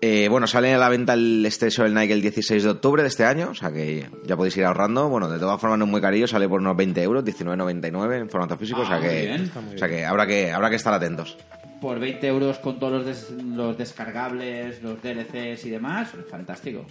[0.00, 3.08] Eh, bueno, sale a la venta el este Shovel Knight el 16 de octubre de
[3.08, 5.08] este año, o sea que ya podéis ir ahorrando.
[5.08, 8.28] Bueno, de todas formas no es muy carillo, sale por unos 20 euros, 19,99 en
[8.28, 9.40] formato físico, o sea Ah, que,
[9.74, 11.38] o sea que habrá que habrá que estar atentos.
[11.80, 16.84] Por 20 euros con todos los, des- los descargables, los DLCs y demás, fantástico.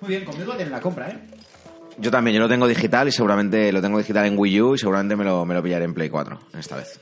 [0.00, 1.18] Muy bien, conmigo tienen la compra, ¿eh?
[1.98, 4.78] Yo también, yo lo tengo digital y seguramente lo tengo digital en Wii U y
[4.78, 7.00] seguramente me lo, me lo pillaré en Play 4 esta vez.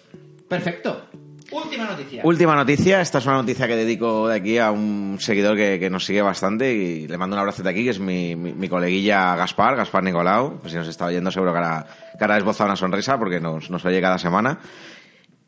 [0.48, 1.06] Perfecto.
[1.50, 2.22] Última noticia.
[2.24, 5.90] Última noticia, esta es una noticia que dedico de aquí a un seguidor que, que
[5.90, 8.68] nos sigue bastante y le mando un abrazo de aquí, que es mi, mi, mi
[8.68, 11.86] coleguilla Gaspar, Gaspar Nicolau, pues si nos está oyendo seguro que ahora,
[12.18, 14.58] que ahora esboza una sonrisa porque nos, nos oye cada semana.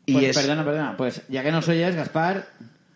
[0.05, 0.37] Y Pues es...
[0.37, 0.95] perdona, perdona.
[0.97, 2.47] Pues ya que nos oyes, Gaspar,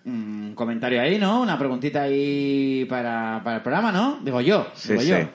[0.05, 1.41] Un comentario ahí, ¿no?
[1.41, 4.19] Una preguntita ahí para, para el programa, ¿no?
[4.23, 5.09] Digo yo, Sí, digo sí.
[5.09, 5.15] yo.
[5.17, 5.29] ¿eh?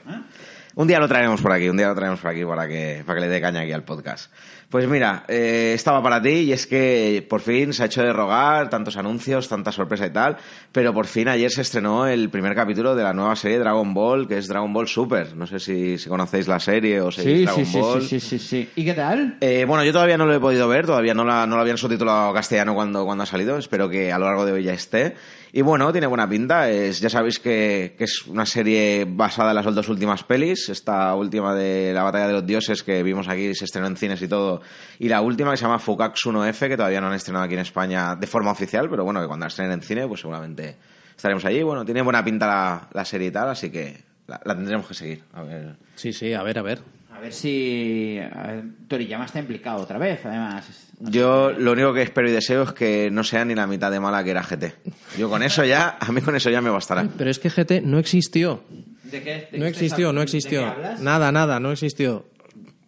[0.78, 3.18] Un día lo traeremos por aquí, un día lo traeremos por aquí para que, para
[3.18, 4.30] que le dé caña aquí al podcast.
[4.68, 8.12] Pues mira, eh, estaba para ti y es que por fin se ha hecho de
[8.12, 10.36] rogar, tantos anuncios, tanta sorpresa y tal,
[10.72, 14.28] pero por fin ayer se estrenó el primer capítulo de la nueva serie Dragon Ball,
[14.28, 15.34] que es Dragon Ball Super.
[15.34, 18.02] No sé si, si conocéis la serie o seguís Sí, Dragon sí, sí, Ball.
[18.02, 18.70] sí, sí, sí, sí.
[18.76, 19.38] ¿Y qué tal?
[19.40, 21.78] Eh, bueno, yo todavía no lo he podido ver, todavía no la, no la habían
[21.78, 24.74] subtitulado a castellano cuando, cuando ha salido, espero que a lo largo de hoy ya
[24.74, 25.14] esté.
[25.52, 29.56] Y bueno, tiene buena pinta, es, ya sabéis que, que es una serie basada en
[29.56, 33.54] las dos últimas pelis, esta última de la Batalla de los Dioses que vimos aquí,
[33.54, 34.60] se estrenó en cines y todo,
[34.98, 37.60] y la última que se llama Fukax 1F, que todavía no han estrenado aquí en
[37.60, 40.76] España de forma oficial, pero bueno, que cuando la estrenen en cine, pues seguramente
[41.16, 41.62] estaremos allí.
[41.62, 44.94] Bueno, tiene buena pinta la, la serie y tal, así que la, la tendremos que
[44.94, 45.22] seguir.
[45.32, 45.76] A ver.
[45.94, 46.80] Sí, sí, a ver, a ver.
[47.16, 50.66] A ver si a ver, Toriyama está implicado otra vez, además.
[51.00, 53.98] Yo lo único que espero y deseo es que no sea ni la mitad de
[54.00, 54.74] mala que era GT.
[55.16, 57.08] Yo con eso ya, a mí con eso ya me bastará.
[57.16, 58.64] Pero es que GT no existió.
[59.10, 60.74] ¿De qué, de No qué existió, no existió.
[61.00, 62.26] Nada, nada, no existió.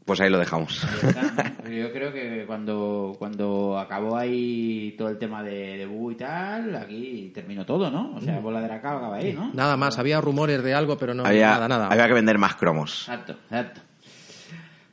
[0.05, 0.83] Pues ahí lo dejamos.
[1.03, 1.71] Está, ¿no?
[1.71, 6.75] Yo creo que cuando, cuando acabó ahí todo el tema de, de Boo y tal,
[6.77, 8.15] aquí terminó todo, ¿no?
[8.17, 9.51] O sea, bola de la cava acaba ahí, ¿no?
[9.53, 11.89] Nada más, había rumores de algo, pero no, había, nada, nada.
[11.89, 13.03] había que vender más cromos.
[13.03, 13.83] Exacto, exacto.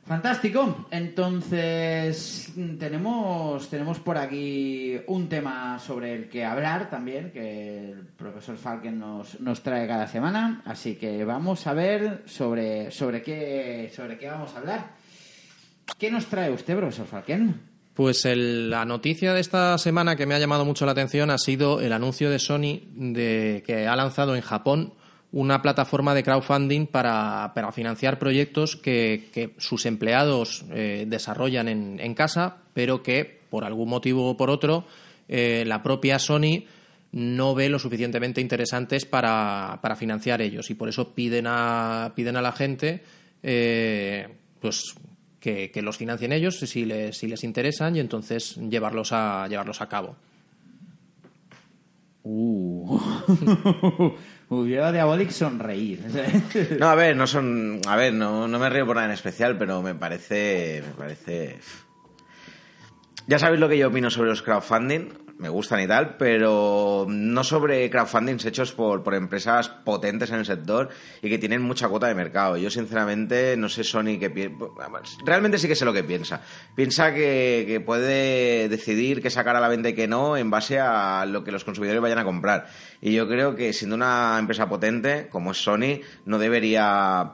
[0.06, 0.86] Fantástico.
[0.92, 8.56] Entonces, tenemos, tenemos por aquí un tema sobre el que hablar también, que el profesor
[8.56, 10.62] Falken nos, nos trae cada semana.
[10.64, 14.90] Así que vamos a ver sobre, sobre, qué, sobre qué vamos a hablar.
[15.98, 17.60] ¿Qué nos trae usted, profesor Falken?
[17.94, 21.38] Pues el- la noticia de esta semana que me ha llamado mucho la atención ha
[21.38, 24.92] sido el anuncio de Sony de que ha lanzado en Japón
[25.32, 32.00] una plataforma de crowdfunding para, para financiar proyectos que, que sus empleados eh, desarrollan en,
[32.00, 34.84] en casa, pero que por algún motivo o por otro
[35.28, 36.64] eh, la propia Sony
[37.12, 42.36] no ve lo suficientemente interesantes para, para financiar ellos y por eso piden a, piden
[42.36, 43.02] a la gente
[43.42, 44.28] eh,
[44.60, 44.94] pues
[45.40, 49.80] que, que los financien ellos si les, si les interesan y entonces llevarlos a, llevarlos
[49.80, 50.16] a cabo.
[52.22, 52.98] Uh.
[54.48, 56.00] Hubiera Diabolic sonreír.
[56.78, 57.80] No, a ver, no son.
[57.86, 60.82] A ver, no, no me río por nada en especial, pero me parece.
[60.86, 61.58] Me parece.
[63.26, 67.44] Ya sabéis lo que yo opino sobre los crowdfunding, me gustan y tal, pero no
[67.44, 70.88] sobre crowdfundings hechos por, por empresas potentes en el sector
[71.20, 72.56] y que tienen mucha cuota de mercado.
[72.56, 74.50] Yo, sinceramente, no sé Sony que pi-
[75.26, 76.40] Realmente sí que sé lo que piensa.
[76.74, 80.80] Piensa que, que puede decidir qué sacar a la venta y qué no en base
[80.80, 82.68] a lo que los consumidores vayan a comprar.
[83.02, 87.32] Y yo creo que siendo una empresa potente, como es Sony, no debería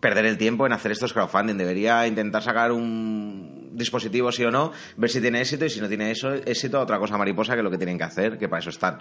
[0.00, 1.56] perder el tiempo en hacer estos crowdfunding.
[1.56, 5.88] Debería intentar sacar un dispositivo, sí o no, ver si tiene éxito y si no
[5.88, 8.70] tiene eso, éxito, otra cosa mariposa que lo que tienen que hacer, que para eso
[8.70, 8.98] están.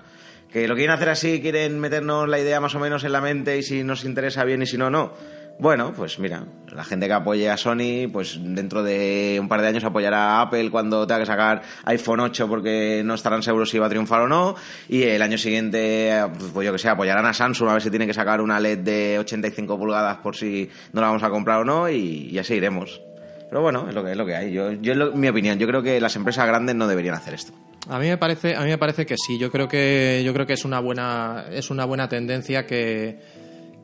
[0.52, 3.58] Que lo quieren hacer así, quieren meternos la idea más o menos en la mente
[3.58, 5.14] y si nos interesa bien y si no, no.
[5.60, 9.68] Bueno, pues mira, la gente que apoye a Sony, pues dentro de un par de
[9.68, 13.78] años apoyará a Apple cuando tenga que sacar iPhone 8 porque no estarán seguros si
[13.78, 14.56] va a triunfar o no.
[14.88, 16.14] Y el año siguiente,
[16.54, 18.80] pues yo que sé, apoyarán a Samsung a ver si tiene que sacar una LED
[18.80, 22.54] de 85 pulgadas por si no la vamos a comprar o no y, y así
[22.54, 23.02] iremos.
[23.50, 24.52] Pero bueno, es lo que, es lo que hay.
[24.52, 27.34] Yo, yo es lo- mi opinión, yo creo que las empresas grandes no deberían hacer
[27.34, 27.52] esto.
[27.90, 29.40] A mí me parece, a mí me parece que sí.
[29.40, 33.20] Yo creo que, yo creo que es una buena, es una buena tendencia que,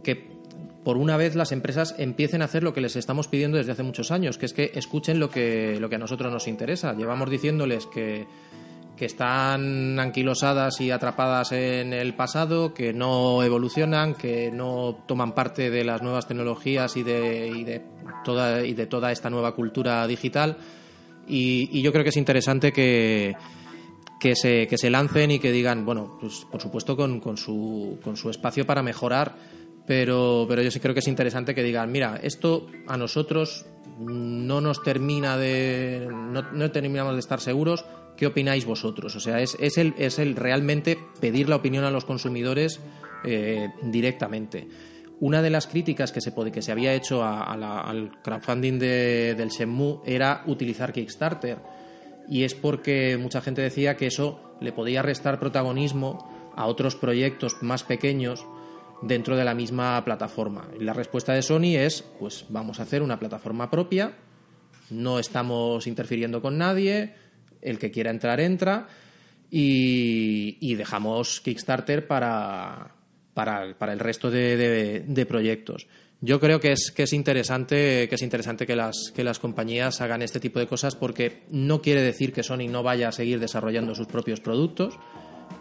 [0.03, 0.35] que
[0.83, 3.81] por una vez las empresas empiecen a hacer lo que les estamos pidiendo desde hace
[3.81, 6.93] muchos años, que es que escuchen lo que, lo que a nosotros nos interesa.
[6.93, 8.27] Llevamos diciéndoles que,
[8.95, 15.69] que están anquilosadas y atrapadas en el pasado, que no evolucionan, que no toman parte
[15.69, 17.81] de las nuevas tecnologías y de, y de,
[18.23, 20.57] toda, y de toda esta nueva cultura digital.
[21.27, 23.35] Y, y yo creo que es interesante que,
[24.19, 27.99] que se, que se lancen y que digan, bueno, pues por supuesto con, con, su,
[28.03, 29.35] con su espacio para mejorar,
[29.85, 33.65] pero, pero yo sí creo que es interesante que digan, mira, esto a nosotros
[33.99, 36.07] no nos termina de.
[36.09, 37.85] no, no terminamos de estar seguros.
[38.17, 39.15] ¿Qué opináis vosotros?
[39.15, 42.79] O sea, es, es, el, es el realmente pedir la opinión a los consumidores
[43.23, 44.67] eh, directamente.
[45.19, 49.49] Una de las críticas que se, pod- que se había hecho al crowdfunding de- del
[49.49, 51.57] Shenmue era utilizar Kickstarter
[52.27, 57.57] y es porque mucha gente decía que eso le podía restar protagonismo a otros proyectos
[57.61, 58.45] más pequeños
[59.01, 60.67] dentro de la misma plataforma.
[60.79, 64.13] La respuesta de Sony es, pues vamos a hacer una plataforma propia,
[64.89, 67.13] no estamos interfiriendo con nadie,
[67.65, 68.87] el que quiera entrar entra.
[69.51, 72.91] Y, dejamos Kickstarter para,
[73.33, 75.87] para, el resto de, de- de proyectos.
[76.21, 80.01] Yo creo que es, que es interesante, que es interesante que las, que las compañías
[80.01, 83.39] hagan este tipo de cosas porque no quiere decir que Sony no vaya a seguir
[83.39, 84.97] desarrollando sus propios productos,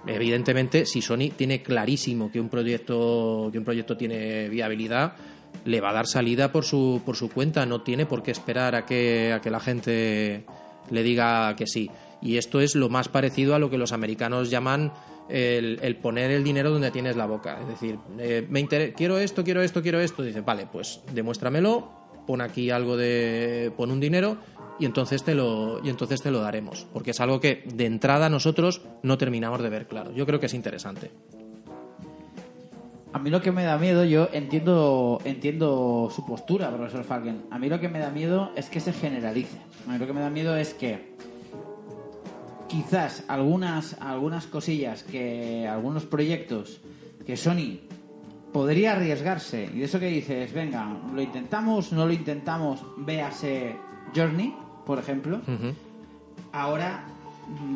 [0.06, 5.14] Evidentemente, si Sony tiene clarísimo que un proyecto, que un proyecto tiene viabilidad,
[5.64, 8.74] le va a dar salida por su, por su cuenta, no tiene por qué esperar
[8.74, 10.44] a que, a que la gente
[10.90, 11.90] le diga que sí.
[12.20, 14.92] Y esto es lo más parecido a lo que los americanos llaman
[15.28, 17.60] el, poner el dinero donde tienes la boca.
[17.60, 20.22] Es decir, eh, me quiero esto, quiero esto, quiero esto.
[20.22, 21.90] Dice, vale, pues demuéstramelo,
[22.26, 23.72] pon aquí algo de.
[23.76, 24.38] pon un dinero
[24.78, 26.86] y entonces te lo, y entonces te lo daremos.
[26.92, 30.12] Porque es algo que de entrada nosotros no terminamos de ver claro.
[30.12, 31.10] Yo creo que es interesante.
[33.14, 37.44] A mí lo que me da miedo, yo entiendo entiendo su postura, profesor Falken.
[37.52, 39.56] A mí lo que me da miedo es que se generalice.
[39.86, 41.14] A mí lo que me da miedo es que
[42.66, 46.80] quizás algunas algunas cosillas que algunos proyectos
[47.24, 47.78] que Sony
[48.52, 53.76] podría arriesgarse y de eso que dices, venga, lo intentamos, no lo intentamos, véase
[54.12, 55.40] Journey, por ejemplo.
[56.50, 57.04] Ahora,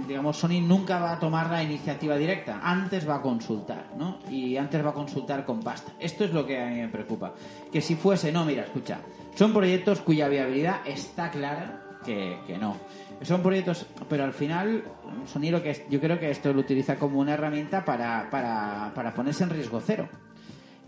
[0.06, 2.60] digamos, Sony nunca va a tomar la iniciativa directa.
[2.62, 4.18] Antes va a consultar, ¿no?
[4.30, 5.92] Y antes va a consultar con pasta.
[5.98, 7.34] Esto es lo que a mí me preocupa.
[7.70, 9.00] Que si fuese, no, mira, escucha,
[9.34, 12.76] son proyectos cuya viabilidad está clara que, que no.
[13.22, 14.84] Son proyectos, pero al final,
[15.26, 19.12] Sony lo que yo creo que esto lo utiliza como una herramienta para, para, para
[19.12, 20.08] ponerse en riesgo cero.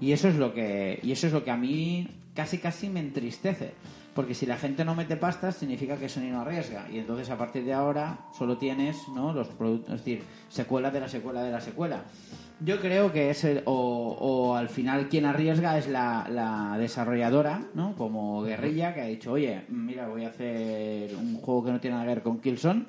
[0.01, 3.01] Y eso es lo que y eso es lo que a mí casi casi me
[3.01, 3.75] entristece,
[4.15, 7.39] porque si la gente no mete pastas significa que Sony no arriesga y entonces a
[7.39, 9.33] partir de ahora solo tienes, ¿no?
[9.33, 12.03] los productos, es decir, secuela de la secuela de la secuela.
[12.63, 13.73] Yo creo que es el, o,
[14.21, 17.95] o al final quien arriesga es la, la desarrolladora, ¿no?
[17.97, 21.95] Como Guerrilla que ha dicho, "Oye, mira, voy a hacer un juego que no tiene
[21.97, 22.85] nada que ver con Killzone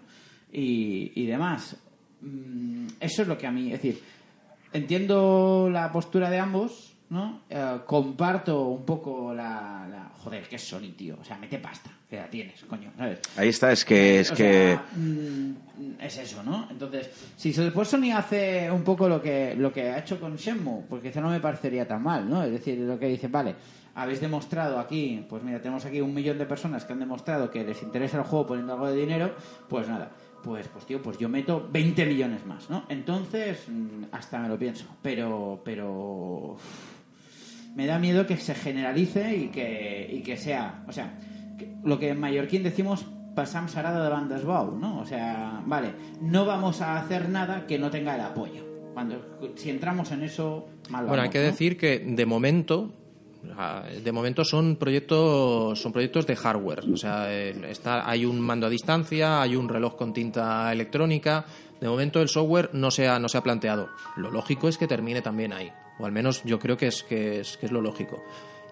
[0.52, 1.78] y, y demás."
[2.22, 4.02] Mm, Eso es lo que a mí, es decir,
[4.74, 7.40] entiendo la postura de ambos, ¿no?
[7.50, 11.18] Eh, comparto un poco la, la- Joder, que es Sony, tío.
[11.20, 13.20] O sea, mete pasta, que la tienes, coño, ¿sabes?
[13.38, 15.54] Ahí está, es que es O que sea, mm,
[16.00, 16.68] es eso, ¿no?
[16.70, 20.84] Entonces, si después Sony hace un poco lo que, lo que ha hecho con Shenmue,
[20.88, 22.44] pues quizá no me parecería tan mal, ¿no?
[22.44, 23.56] Es decir, lo que dice, vale,
[23.96, 27.64] habéis demostrado aquí, pues mira, tenemos aquí un millón de personas que han demostrado que
[27.64, 29.34] les interesa el juego poniendo algo de dinero,
[29.68, 30.12] pues nada,
[30.44, 32.86] pues, pues tío, pues yo meto 20 millones más, ¿no?
[32.90, 36.58] Entonces, mm, hasta me lo pienso, pero, pero
[37.76, 41.18] me da miedo que se generalice y que, y que sea, o sea,
[41.58, 43.06] que- lo que en mallorquín decimos
[43.36, 45.00] pasam sarada de bandas bau, ¿no?
[45.00, 48.66] O sea, vale, no vamos a hacer nada que no tenga el apoyo.
[48.94, 51.46] Cuando si entramos en eso, mal Bueno, hay vamos, que ¿no?
[51.46, 52.92] decir que de momento,
[53.58, 56.84] ah, de momento son proyectos, son proyectos de hardware.
[56.92, 61.46] O sea, está, hay un mando a distancia, hay un reloj con tinta electrónica.
[61.80, 63.88] De momento el software no se ha, no se ha planteado.
[64.18, 65.72] Lo lógico es que termine también ahí.
[66.02, 68.24] O al menos yo creo que es, que es, que es lo lógico.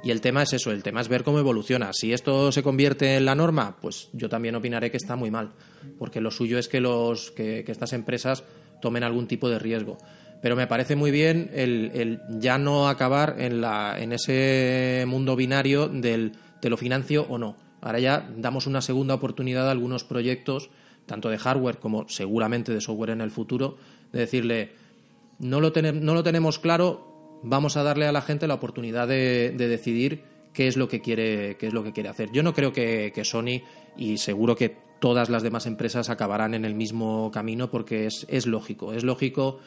[0.02, 1.92] Y el tema es eso, el tema es ver cómo evoluciona.
[1.94, 5.52] Si esto se convierte en la norma, pues yo también opinaré que está muy mal,
[5.98, 8.44] porque lo suyo es que, los, que, estas empresas
[8.82, 9.98] tomen algún tipo de riesgo.
[10.42, 15.36] Pero me parece muy bien el, el ya no acabar en, la, en ese mundo
[15.36, 17.58] binario del te lo financio o no.
[17.82, 20.70] Ahora ya damos una segunda oportunidad a algunos proyectos,
[21.06, 23.78] tanto de hardware como seguramente de software en el futuro,
[24.14, 24.72] de decirle,
[25.40, 27.09] no lo, no lo tenemos claro,
[27.44, 30.24] vamos a darle a la gente la oportunidad de, de decidir
[30.54, 32.30] qué es lo que quiere qué es lo que quiere hacer.
[32.32, 33.62] Yo no creo que, Sony
[33.98, 38.46] y seguro que todas las demás empresas acabarán en el mismo camino porque es, es
[38.46, 39.60] lógico, es lógico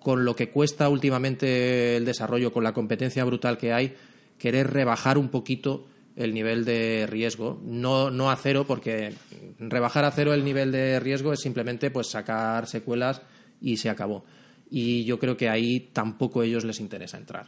[0.00, 3.94] con lo que cuesta últimamente el desarrollo, con la competencia brutal que hay,
[4.38, 9.14] querer rebajar un poquito el nivel de riesgo, no, no a cero, porque
[9.60, 13.22] rebajar a cero el nivel de riesgo es simplemente pues sacar secuelas
[13.60, 14.24] y se acabó.
[14.70, 17.46] Y yo creo que ahí tampoco a ellos les interesa entrar.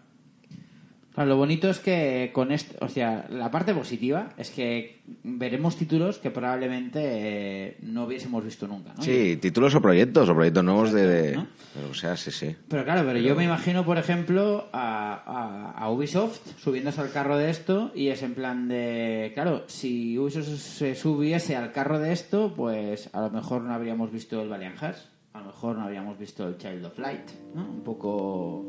[1.12, 5.76] Claro, lo bonito es que con esto, o sea, la parte positiva es que veremos
[5.76, 9.02] títulos que probablemente eh, no hubiésemos visto nunca, ¿no?
[9.02, 11.06] Sí, títulos o proyectos, o proyectos nuevos de...
[11.06, 11.46] de- ¿no?
[11.90, 12.54] O sea, sí, sí.
[12.68, 17.36] Pero claro, pero, yo me imagino, por ejemplo, a, a- a Ubisoft subiéndose al carro
[17.36, 19.32] de esto y es en plan de...
[19.34, 24.12] Claro, si Ubisoft se subiese al carro de esto, pues a lo mejor no habríamos
[24.12, 27.62] visto el Valiant Hearts, a lo mejor no habríamos visto el Child of Light, ¿no?
[27.62, 28.66] Un poco...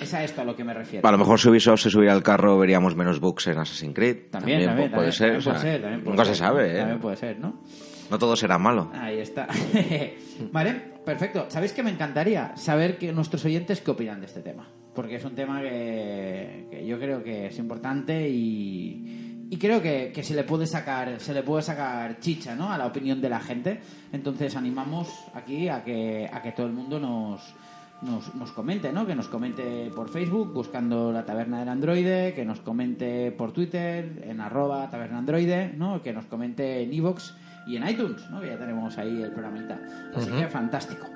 [0.00, 1.06] Es a esto a lo que me refiero.
[1.08, 4.30] A lo mejor si Ubisoft se subiera al carro veríamos menos bugs en Assassin's Creed.
[4.30, 5.28] También, también, puede también, ser.
[5.28, 6.34] también o sea, puede ser, también puede nunca ser.
[6.34, 6.78] se sabe, ¿eh?
[6.78, 7.62] También puede ser, ¿no?
[8.10, 8.90] No todo será malo.
[8.94, 9.48] Ahí está.
[10.52, 11.46] vale, perfecto.
[11.48, 14.68] ¿Sabéis que me encantaría saber que nuestros oyentes qué opinan de este tema?
[14.94, 20.12] Porque es un tema que, que yo creo que es importante y, y creo que,
[20.14, 22.70] que se le puede sacar se le puede sacar chicha ¿no?
[22.72, 23.80] a la opinión de la gente.
[24.12, 27.54] Entonces animamos aquí a que, a que todo el mundo nos,
[28.02, 29.06] nos, nos comente, ¿no?
[29.06, 34.22] Que nos comente por Facebook buscando la taberna del androide, que nos comente por Twitter
[34.26, 36.02] en arroba taberna androide, ¿no?
[36.02, 37.32] Que nos comente en iVoox
[37.66, 38.40] y en iTunes, ¿no?
[38.40, 39.78] Que ya tenemos ahí el programita.
[40.14, 41.06] Así que fantástico.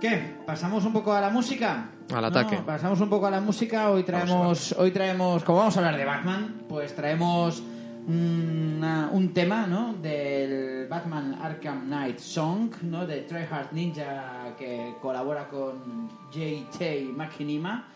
[0.00, 0.34] ¿Qué?
[0.46, 1.90] ¿Pasamos un poco a la música?
[2.14, 2.56] Al ataque.
[2.56, 3.90] No, pasamos un poco a la música.
[3.90, 7.62] Hoy traemos, hoy traemos, como vamos a hablar de Batman, pues traemos
[8.08, 9.92] una- un tema, ¿no?
[9.94, 13.06] Del Batman Arkham Knight Song, ¿no?
[13.06, 17.10] De Tryhard Ninja que colabora con J.T.
[17.14, 17.88] Makinima.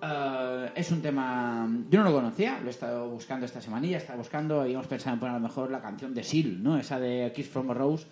[0.00, 1.68] Eh, es un tema.
[1.90, 5.14] Yo no lo conocía, lo he estado buscando esta semanilla, estaba buscando y hemos pensado
[5.14, 6.78] en poner a lo mejor la canción de Seal, ¿no?
[6.78, 8.06] Esa de Kiss from a Rose.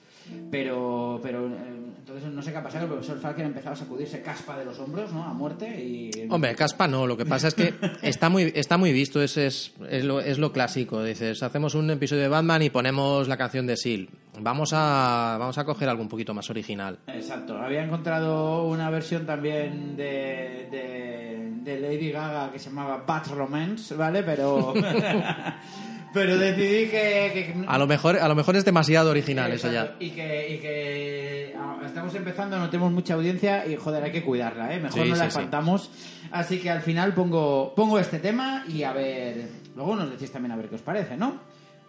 [0.50, 3.76] Pero, pero eh, entonces no sé qué ha pasado, el profesor Falken ha empezado a
[3.76, 5.24] sacudirse caspa de los hombros, ¿no?
[5.24, 6.10] A muerte y.
[6.30, 9.72] Hombre, caspa no, lo que pasa es que está muy, está muy visto, es, es,
[9.90, 11.02] es, lo, es lo clásico.
[11.02, 14.08] Dices, hacemos un episodio de Batman y ponemos la canción de Seal.
[14.38, 16.98] Vamos a, vamos a coger algo un poquito más original.
[17.08, 23.28] Exacto, había encontrado una versión también de, de, de Lady Gaga que se llamaba Bat
[23.28, 24.22] Romance, ¿vale?
[24.22, 24.74] Pero.
[26.16, 27.30] pero decidí que.
[27.34, 29.96] que- A lo mejor, a lo mejor es demasiado original eso ya.
[30.00, 34.24] Y que, y que ah, estamos empezando, no tenemos mucha audiencia y joder, hay que
[34.24, 34.80] cuidarla, ¿eh?
[34.80, 35.90] Mejor Sí, no la espantamos.
[36.30, 39.46] Así que al final pongo, pongo este tema y a ver.
[39.76, 41.38] Luego nos decís también a ver qué os parece, ¿no?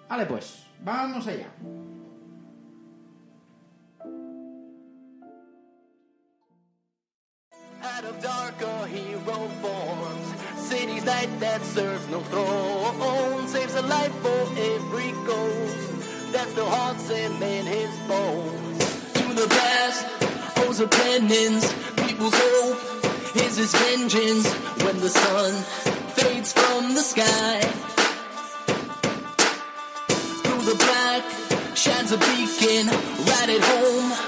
[0.10, 1.48] Vale, pues, vamos allá.
[7.82, 10.47] Out of dark a hero forms.
[10.68, 13.47] City's night that serves no throne.
[13.47, 14.41] Saves a life for
[14.74, 18.78] every ghost that still haunts him in his bones.
[19.13, 20.05] To the past,
[20.57, 21.74] owes a penance.
[22.05, 22.80] People's hope
[23.38, 24.51] is his vengeance
[24.84, 25.53] when the sun
[26.18, 27.61] fades from the sky.
[30.43, 31.24] Through the black
[31.78, 32.88] shines a beacon
[33.32, 34.27] right at home.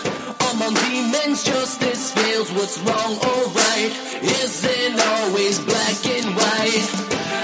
[0.69, 2.51] Among demons, justice fails.
[2.51, 3.91] What's wrong or right
[4.21, 6.89] isn't always black and white.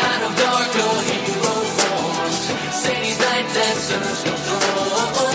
[0.05, 2.37] Out of dark, a hero forms.
[2.75, 5.34] Sadie's night that serves no.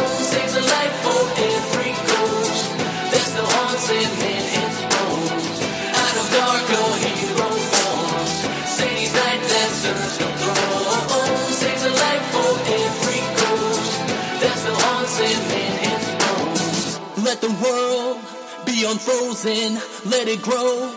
[18.80, 19.74] Be unfrozen,
[20.06, 20.94] let it grow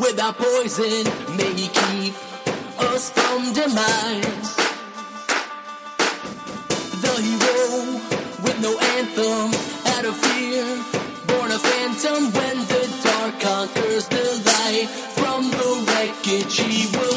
[0.00, 1.04] without poison.
[1.36, 2.14] May he keep
[2.90, 4.56] us from demise.
[7.04, 7.68] The hero
[8.42, 9.48] with no anthem,
[9.94, 10.64] out of fear,
[11.28, 14.88] born a phantom when the dark conquers the light.
[15.20, 17.09] From the wreckage he will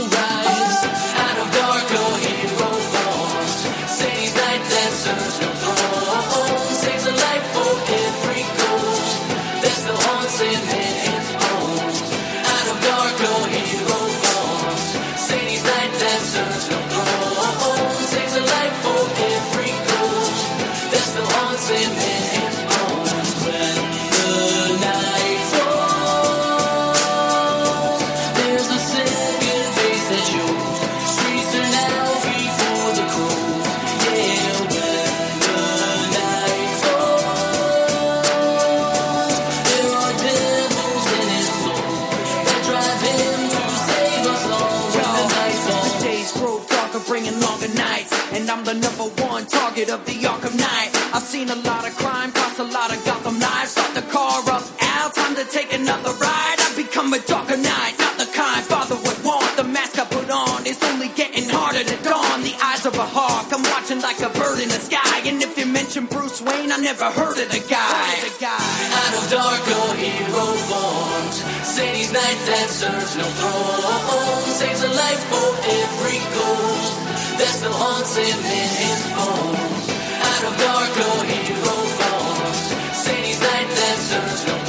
[49.84, 50.92] target of the Arkham Knight.
[51.14, 53.72] I've seen a lot of crime, cost a lot of Gotham lives.
[53.72, 56.58] Start the car up, out, time to take another ride.
[56.60, 59.58] I've become a darker knight, not the kind father would want.
[59.58, 62.42] The mask I put on is only getting harder to don.
[62.44, 65.22] The eyes of a hawk, I'm watching like a bird in the sky.
[65.26, 68.08] And if you mention Bruce Wayne, I never heard of the guy.
[68.44, 71.36] Out of dark, a hero forms.
[71.64, 74.48] Sadie's night that serves no throne.
[74.60, 77.03] Saves a life for every ghost
[77.44, 79.86] that still haunts him in his bones.
[80.32, 82.62] Out of dark, a hero forms.
[82.96, 84.63] Sadie's night that serves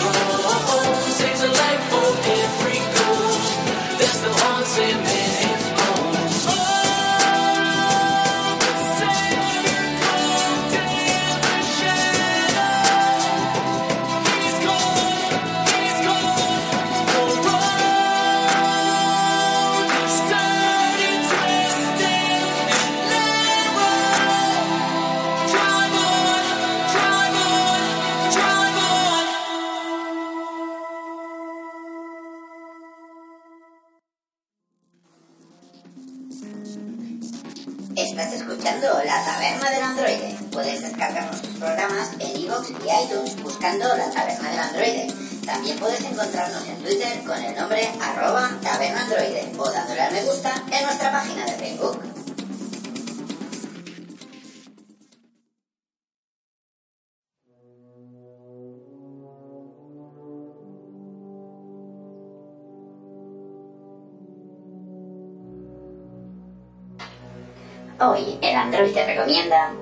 [68.00, 69.72] Hoy el Android te recomienda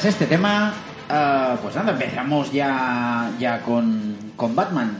[0.00, 0.72] tras este tema,
[1.08, 4.96] ah, pues nada, empezamos ya, ya con, con Batman.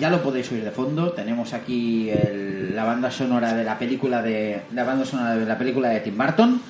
[0.00, 1.12] Ya lo podéis oír de fondo.
[1.12, 5.58] Tenemos aquí el- la banda sonora de la película de la banda sonora de la
[5.58, 6.62] película de Tim Burton.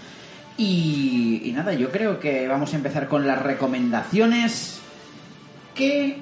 [0.57, 4.81] Y, y nada, yo creo que vamos a empezar con las recomendaciones
[5.73, 6.19] que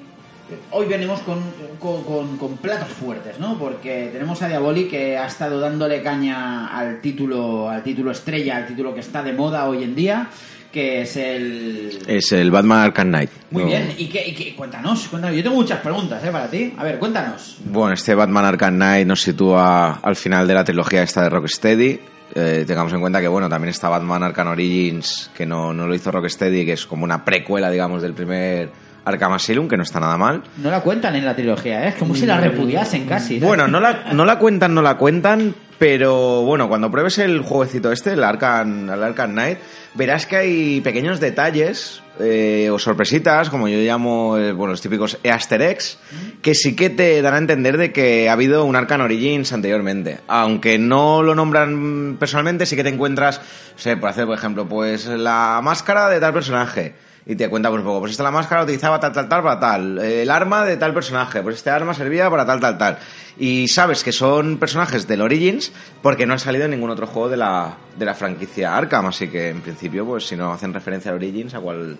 [0.69, 1.39] hoy venimos con,
[1.79, 3.57] con- con- con platos fuertes, ¿no?
[3.57, 8.67] Porque tenemos a Diaboli que ha estado dándole caña al título, al título estrella, al
[8.67, 10.27] título que está de moda hoy en día,
[10.73, 11.99] que es el...
[12.07, 13.29] Es el Batman Arkham Knight.
[13.51, 13.69] Muy No.
[13.69, 15.37] bien, y, que, y que- cuéntanos, cuéntanos.
[15.37, 16.31] Yo tengo muchas preguntas, ¿eh?
[16.31, 16.73] Para ti.
[16.77, 17.57] A ver, cuéntanos.
[17.65, 21.99] Bueno, este Batman Arkham Knight nos sitúa al final de la trilogía esta de Rocksteady.
[22.35, 25.93] Eh, tengamos en cuenta que, bueno, también está Batman Arkham Origins, que no, no lo
[25.93, 28.71] hizo Rocksteady, que es como una precuela, digamos, del primer
[29.05, 30.43] Arkham Asylum, que no está nada mal.
[30.57, 31.89] No la cuentan en la trilogía, ¿eh?
[31.89, 33.39] Es como si la repudiasen casi.
[33.39, 33.47] ¿sabes?
[33.47, 37.91] Bueno, no la, no la cuentan, no la cuentan, pero bueno, cuando pruebes el jueguecito
[37.91, 39.57] este, el Arkham, el Arkham Knight,
[39.95, 45.17] verás que hay pequeños detalles eh, o sorpresitas, como yo llamo, eh, bueno, los típicos
[45.23, 45.97] Easter eggs,
[46.41, 50.19] que sí que te dan a entender de que ha habido un Arkham Origins anteriormente.
[50.27, 53.41] Aunque no lo nombran personalmente, sí que te encuentras,
[53.75, 56.95] sé, por hacer, por ejemplo, pues la máscara de tal personaje
[57.25, 59.59] y te cuenta pues un poco, pues esta la máscara utilizaba tal, tal, tal para
[59.59, 62.97] tal, el arma de tal personaje, pues este arma servía para tal, tal, tal.
[63.37, 65.71] Y sabes que son personajes del Origins
[66.01, 69.29] porque no han salido en ningún otro juego de la, de la franquicia Arkham, así
[69.29, 71.97] que en principio, pues si no hacen referencia al Origins, ¿a cuál,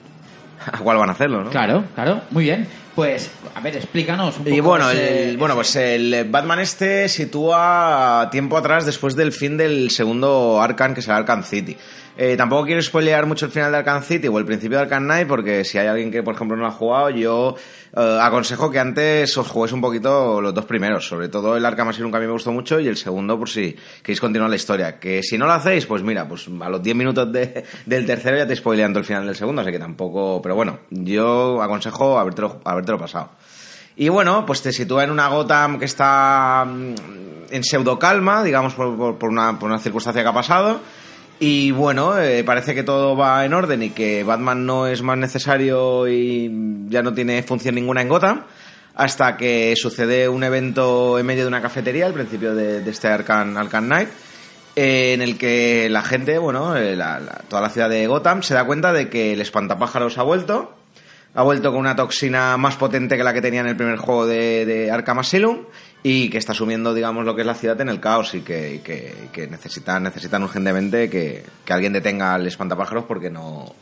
[0.71, 1.49] a cuál van a hacerlo, no?
[1.49, 2.67] Claro, claro, muy bien.
[2.95, 4.55] Pues, a ver, explícanos un poco.
[4.55, 9.57] Y bueno, ese- el, bueno, pues el Batman este sitúa tiempo atrás después del fin
[9.57, 11.75] del segundo Arkham, que será Arkham City.
[12.15, 15.05] Eh, tampoco quiero spoilear mucho el final de Arkham City o el principio de Arkham
[15.05, 17.55] Knight, porque si hay alguien que, por ejemplo, no ha jugado, yo
[17.97, 21.87] eh, aconsejo que antes os juguéis un poquito los dos primeros, sobre todo el Arkham
[21.89, 24.55] Asylum que a mí me gustó mucho y el segundo por si queréis continuar la
[24.57, 24.99] historia.
[24.99, 28.37] Que si no lo hacéis, pues mira, pues a los 10 minutos de- del tercero
[28.37, 30.39] ya te spoileando el final del segundo, así que tampoco...
[30.43, 33.29] Pero bueno, yo aconsejo habértelo, habértelo pasado.
[33.95, 36.95] Y bueno, pues te sitúa en una Gotham que está mm,
[37.51, 40.79] en pseudo calma, digamos, por, por- por una, por una circunstancia que ha pasado.
[41.39, 45.17] Y bueno, eh, parece que todo va en orden y que Batman no es más
[45.17, 46.49] necesario y
[46.87, 48.43] ya no tiene función ninguna en Gotham.
[48.95, 53.07] Hasta que sucede un evento en medio de una cafetería, al principio de, de este
[53.07, 54.09] Arkham, Arkham Knight,
[54.75, 58.53] en el que la gente, bueno, eh, la- la- toda la ciudad de Gotham se
[58.53, 60.75] da cuenta de que el espantapájaros ha vuelto
[61.35, 64.25] ha vuelto con una toxina más potente que la que tenía en el primer juego
[64.27, 65.59] de, de Arkham Asylum
[66.03, 68.75] y que está sumiendo, digamos, lo que es la ciudad en el caos y que,
[68.75, 68.81] y
[69.49, 70.05] necesitan,
[70.43, 73.73] urgentemente que, que alguien detenga al espantapájaros porque no,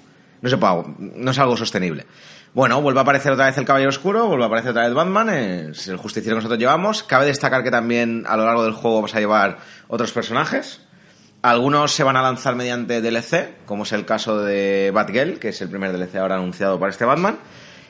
[0.41, 2.05] no, se puede- no es algo sostenible.
[2.53, 5.29] Bueno, vuelve a aparecer otra vez el Caballero Oscuro, vuelve a aparecer otra vez Batman,
[5.29, 7.01] es el justiciero que nosotros llevamos.
[7.03, 10.81] Cabe destacar que también a lo largo del juego vas a llevar otros personajes.
[11.41, 15.61] Algunos se van a lanzar mediante DLC, como es el caso de Batgirl, que es
[15.61, 17.39] el primer DLC ahora anunciado para este Batman,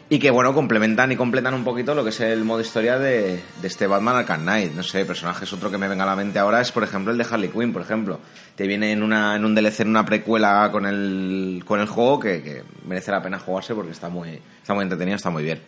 [0.08, 3.42] y que, bueno, complementan y completan un poquito lo que es el modo historia de,
[3.64, 4.74] este Batman Arkham Knight.
[4.74, 7.18] No sé, personajes, otro que me venga a la mente ahora es, por ejemplo, el
[7.18, 8.20] de Harley Quinn, por ejemplo.
[8.56, 12.20] Te viene en, una, en un DLC, en una precuela con el, con el juego
[12.20, 15.62] que, que merece la pena jugarse porque está muy, está muy entretenido, está muy bien.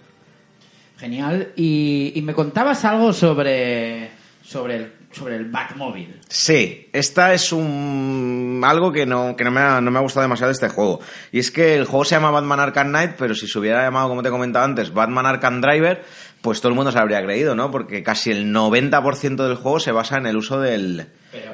[0.97, 1.51] Genial.
[1.55, 4.09] Y, y me contabas algo sobre,
[4.41, 6.19] sobre, el, sobre el Batmóvil.
[6.27, 10.23] Sí, esta es un algo que no, que no me, ha, no me ha gustado
[10.23, 10.99] demasiado de este juego.
[11.31, 14.09] Y es que el juego se llama Batman Arkham Knight, pero si se hubiera llamado,
[14.09, 16.03] como te comentaba antes, Batman Arkham Driver,
[16.41, 17.71] pues todo el mundo se habría creído, ¿no?
[17.71, 21.07] Porque casi el 90% del juego se basa en el uso del,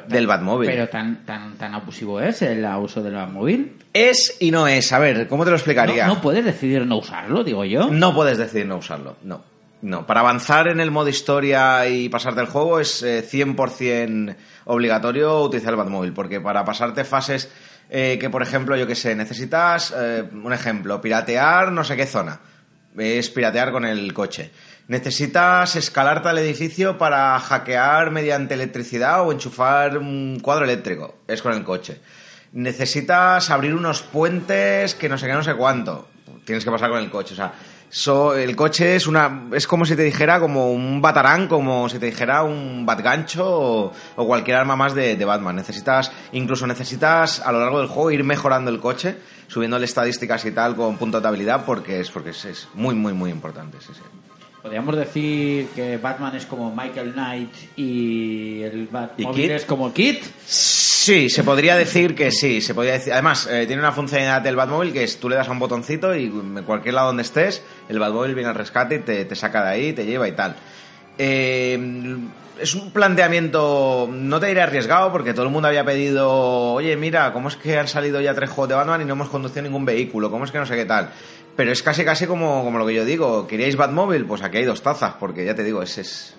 [0.07, 0.69] del Batmóvil.
[0.69, 3.77] Pero tan, tan, tan abusivo es el uso del Batmóvil.
[3.93, 4.91] Es y no es.
[4.93, 6.07] A ver, ¿cómo te lo explicaría?
[6.07, 7.89] No, no puedes decidir no usarlo, digo yo.
[7.89, 9.43] No puedes decidir no usarlo, no.
[9.81, 15.41] No, para avanzar en el modo historia y pasarte el juego es eh, 100% obligatorio
[15.41, 17.49] utilizar el Batmóvil, porque para pasarte fases
[17.89, 22.05] eh, que, por ejemplo, yo que sé, necesitas, eh, un ejemplo, piratear no sé qué
[22.05, 22.41] zona,
[22.97, 24.51] es piratear con el coche.
[24.89, 31.53] Necesitas escalarte al edificio para hackear mediante electricidad o enchufar un cuadro eléctrico, es con
[31.53, 32.01] el coche.
[32.51, 36.09] necesitas abrir unos puentes que no sé qué, no sé cuánto.
[36.43, 37.53] Tienes que pasar con el coche, o sea,
[37.89, 41.99] so- el coche es una es como si te dijera como un batarán, como si
[41.99, 45.55] te dijera un batgancho o, o cualquier arma más de, de Batman.
[45.55, 49.17] Necesitas, incluso necesitas a lo largo del juego ir mejorando el coche,
[49.47, 53.13] subiéndole estadísticas y tal con puntos de habilidad porque es porque es, es muy muy
[53.13, 54.01] muy importante, sí, sí.
[54.61, 60.21] Podríamos decir que Batman es como Michael Knight y el Batmóvil es como Kit.
[60.45, 60.88] Sí,
[61.29, 63.13] se podría decir que sí, se podría decir.
[63.13, 66.15] Además, eh, tiene una funcionalidad del Batmóvil que es tú le das a un botoncito
[66.15, 69.69] y en cualquier lado donde estés, el Batmóvil viene al rescate y te, saca de
[69.69, 70.55] ahí, te lleva y tal.
[71.17, 72.17] Eh,
[72.61, 76.29] es un planteamiento, no te diré arriesgado, porque todo el mundo había pedido,
[76.73, 79.29] oye, mira, ¿cómo es que han salido ya tres juegos de Batman y no hemos
[79.29, 80.29] conducido ningún vehículo?
[80.29, 81.09] ¿Cómo es que no sé qué tal?
[81.55, 84.25] Pero es casi casi como, como lo que yo digo, ¿queríais Batmóvil?
[84.25, 86.35] Pues aquí hay dos tazas, porque ya te digo, es, es, es-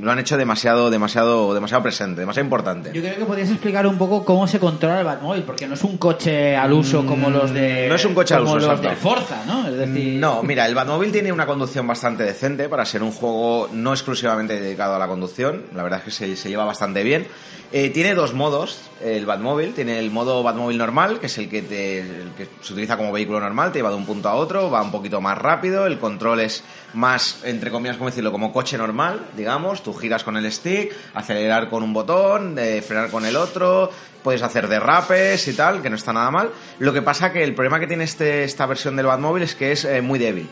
[0.00, 2.90] lo han hecho demasiado, demasiado, demasiado presente, demasiado importante.
[2.92, 5.84] Yo creo que podrías explicar un poco cómo se controla el Batmóvil, porque no es
[5.84, 7.86] un coche al uso como los de.
[7.86, 8.96] Mm, no es un coche al uso, los de.
[8.96, 9.68] Forza, ¿no?
[9.68, 10.20] Es decir.
[10.20, 14.60] No, mira, el Batmóvil tiene una conducción bastante decente para ser un juego no exclusivamente
[14.60, 15.64] dedicado a la conducción.
[15.74, 17.26] La verdad es que se, se lleva bastante bien.
[17.72, 19.72] Eh, tiene dos modos el Batmóvil.
[19.74, 23.12] Tiene el modo Batmóvil normal, que es el que, te- el que se utiliza como
[23.12, 25.98] vehículo normal, te lleva de un punto a otro, va un poquito más rápido, el
[26.00, 26.64] control es
[26.94, 28.32] más, entre comillas, ¿cómo decirlo?
[28.32, 29.82] Como coche normal, digamos.
[29.84, 33.90] Tú giras con el stick, acelerar con un botón, eh, frenar con el otro,
[34.24, 36.50] puedes hacer derrapes y tal, que no está nada mal.
[36.80, 39.70] Lo que pasa que el problema que tiene este, esta versión del Batmóvil es que
[39.72, 40.48] es eh, muy débil.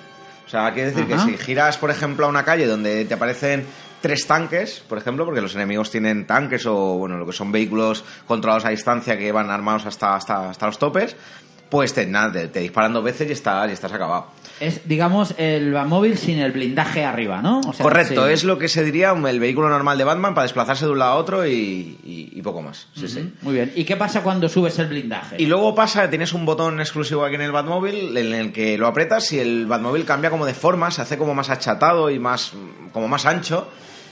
[0.47, 1.27] O sea, quiere decir Ajá.
[1.27, 3.67] que si giras, por ejemplo, a una calle donde te aparecen
[4.01, 8.05] tres tanques, por ejemplo, porque los enemigos tienen tanques o, bueno, lo que son vehículos
[8.27, 11.17] controlados a distancia que van armados hasta, hasta, hasta los topes,
[11.69, 14.27] pues te, nada, te, te disparan dos veces y estás, y estás acabado.
[14.59, 17.61] Es, digamos, el Batmóvil sin el blindaje arriba, ¿no?
[17.61, 18.33] O sea, Correcto, sí.
[18.33, 21.13] es lo que se diría el vehículo normal de Batman para desplazarse de un lado
[21.13, 21.53] a otro y,
[22.03, 22.89] y- y poco más.
[22.97, 23.33] Sí, sí.
[23.43, 23.71] Muy bien.
[23.77, 25.37] ¿Y qué pasa cuando subes el blindaje?
[25.39, 28.87] Y luego pasa, tienes un botón exclusivo aquí en el Batmóvil en el que lo
[28.89, 32.53] apretas y el Batmóvil cambia como de forma, se hace como más achatado y más
[32.93, 33.69] como más ancho.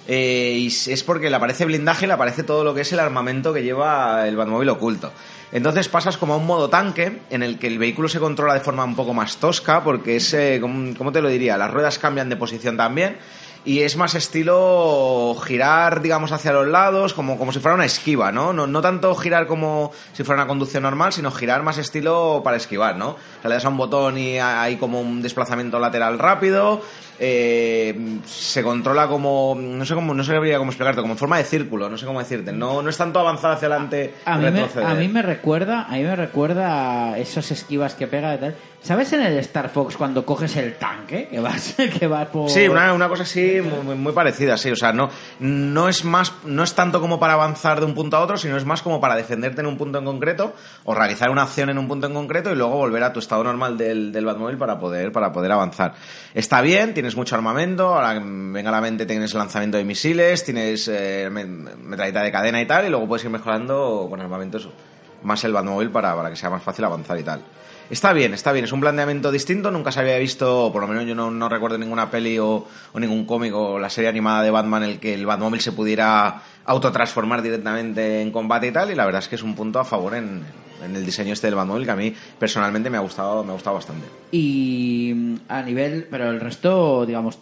[0.08, 3.00] Eh, y es porque le aparece blindaje y le aparece todo lo que es el
[3.00, 5.12] armamento que lleva el Batmóvil oculto.
[5.52, 8.60] Entonces pasas como a un modo tanque en el que el vehículo se controla de
[8.60, 11.56] forma un poco más tosca porque es, eh, ¿cómo, te lo diría?
[11.56, 13.16] Las ruedas cambian de posición también
[13.66, 18.30] y es más estilo girar, digamos, hacia los lados, como, como si fuera una esquiva,
[18.30, 18.52] ¿no?
[18.52, 18.68] ¿no?
[18.68, 22.96] No tanto girar como si fuera una conducción normal, sino girar más estilo para esquivar,
[22.96, 23.08] ¿no?
[23.08, 26.80] O sea, le das a un botón y hay como un desplazamiento lateral rápido,
[27.18, 31.44] eh, se controla como, no sé cómo, no sabría cómo explicarte, como en forma de
[31.44, 32.52] círculo, no sé cómo decirte.
[32.52, 34.86] No, no es tanto avanzar hacia adelante, A mí, me, retroceder.
[34.86, 38.54] a mí me recuerda, a mí me recuerda a esos esquivas que pega y tal.
[38.86, 42.68] ¿Sabes en el Star Fox cuando coges el tanque que vas, que vas por Sí,
[42.68, 44.70] una, una cosa así muy, parecida, sí.
[44.70, 45.10] O sea, no,
[45.40, 48.56] no es más, no es tanto como para avanzar de un punto a otro, sino
[48.56, 51.78] es más como para defenderte en un punto en concreto o realizar una acción en
[51.78, 54.78] un punto en concreto y luego volver a tu estado normal del, del Batmóvil para
[54.78, 55.94] poder, para poder avanzar.
[56.32, 60.86] Está bien, tienes mucho armamento, ahora venga a la mente tienes lanzamiento de misiles, tienes
[60.86, 64.68] eh, me- metralleta de cadena y tal, y luego puedes ir mejorando con armamentos
[65.24, 67.40] más el Batmóvil para, para que sea más fácil avanzar y tal.
[67.88, 71.06] Está bien, está bien, es un planteamiento distinto, nunca se había visto, por lo menos
[71.06, 74.82] yo no, recuerdo ninguna peli o, o ningún cómic o la serie animada de Batman
[74.82, 79.04] en el que el Batmóvil se pudiera autotransformar directamente en combate y tal, y la
[79.04, 80.42] verdad es que es un punto a favor en,
[80.84, 83.54] en el diseño este del Batmóvil que a mí personalmente me ha gustado, me ha
[83.54, 84.06] gustado bastante.
[84.32, 87.38] Y mm, a nivel, pero el resto, digamos,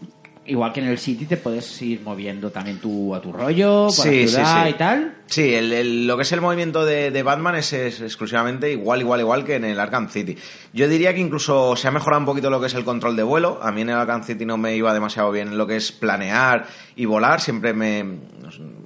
[0.47, 3.92] igual que en el City te puedes ir moviendo también tú a tu rollo, por
[3.92, 4.70] Sí, la sí, ciudad sí.
[4.70, 5.14] y tal.
[5.26, 9.01] Sí, el- el- lo que es el movimiento de, de Batman es, es exclusivamente igual,
[9.01, 10.36] igual, igual que en el Arkham City.
[10.72, 13.22] Yo diría que incluso se ha mejorado un poquito lo que es el control de
[13.22, 13.59] vuelo.
[13.62, 16.66] A mí en el Arkham City no me iba demasiado bien lo que es planear
[16.95, 17.40] y volar.
[17.40, 18.05] Siempre me...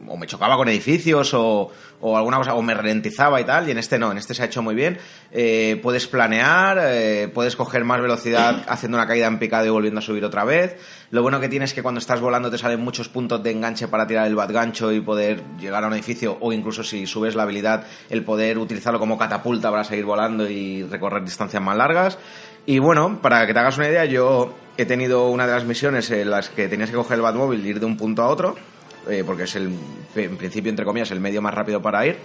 [0.07, 1.71] o me chocaba con edificios o,
[2.01, 3.69] o alguna cosa, o me ralentizaba y tal.
[3.69, 4.99] Y en este no, en este se ha hecho muy bien.
[5.33, 9.99] Eh, puedes planear, eh, puedes coger más velocidad haciendo una caída en picado y volviendo
[9.99, 10.77] a subir otra vez.
[11.11, 13.89] Lo bueno que tienes es que cuando estás volando te salen muchos puntos de enganche
[13.89, 17.45] para tirar el batgancho y poder llegar a un edificio o incluso si subes la
[17.45, 22.19] habilidad el poder utilizarlo como catapulta para seguir volando y recorrer distancias más largas.
[22.67, 26.11] Y bueno, para que te hagas una idea, yo he tenido una de las misiones
[26.11, 28.57] en las que tenías que coger el Batmóvil y ir de un punto a otro,
[29.09, 29.73] eh, porque es el,
[30.15, 32.19] en principio, entre comillas, el medio más rápido para ir.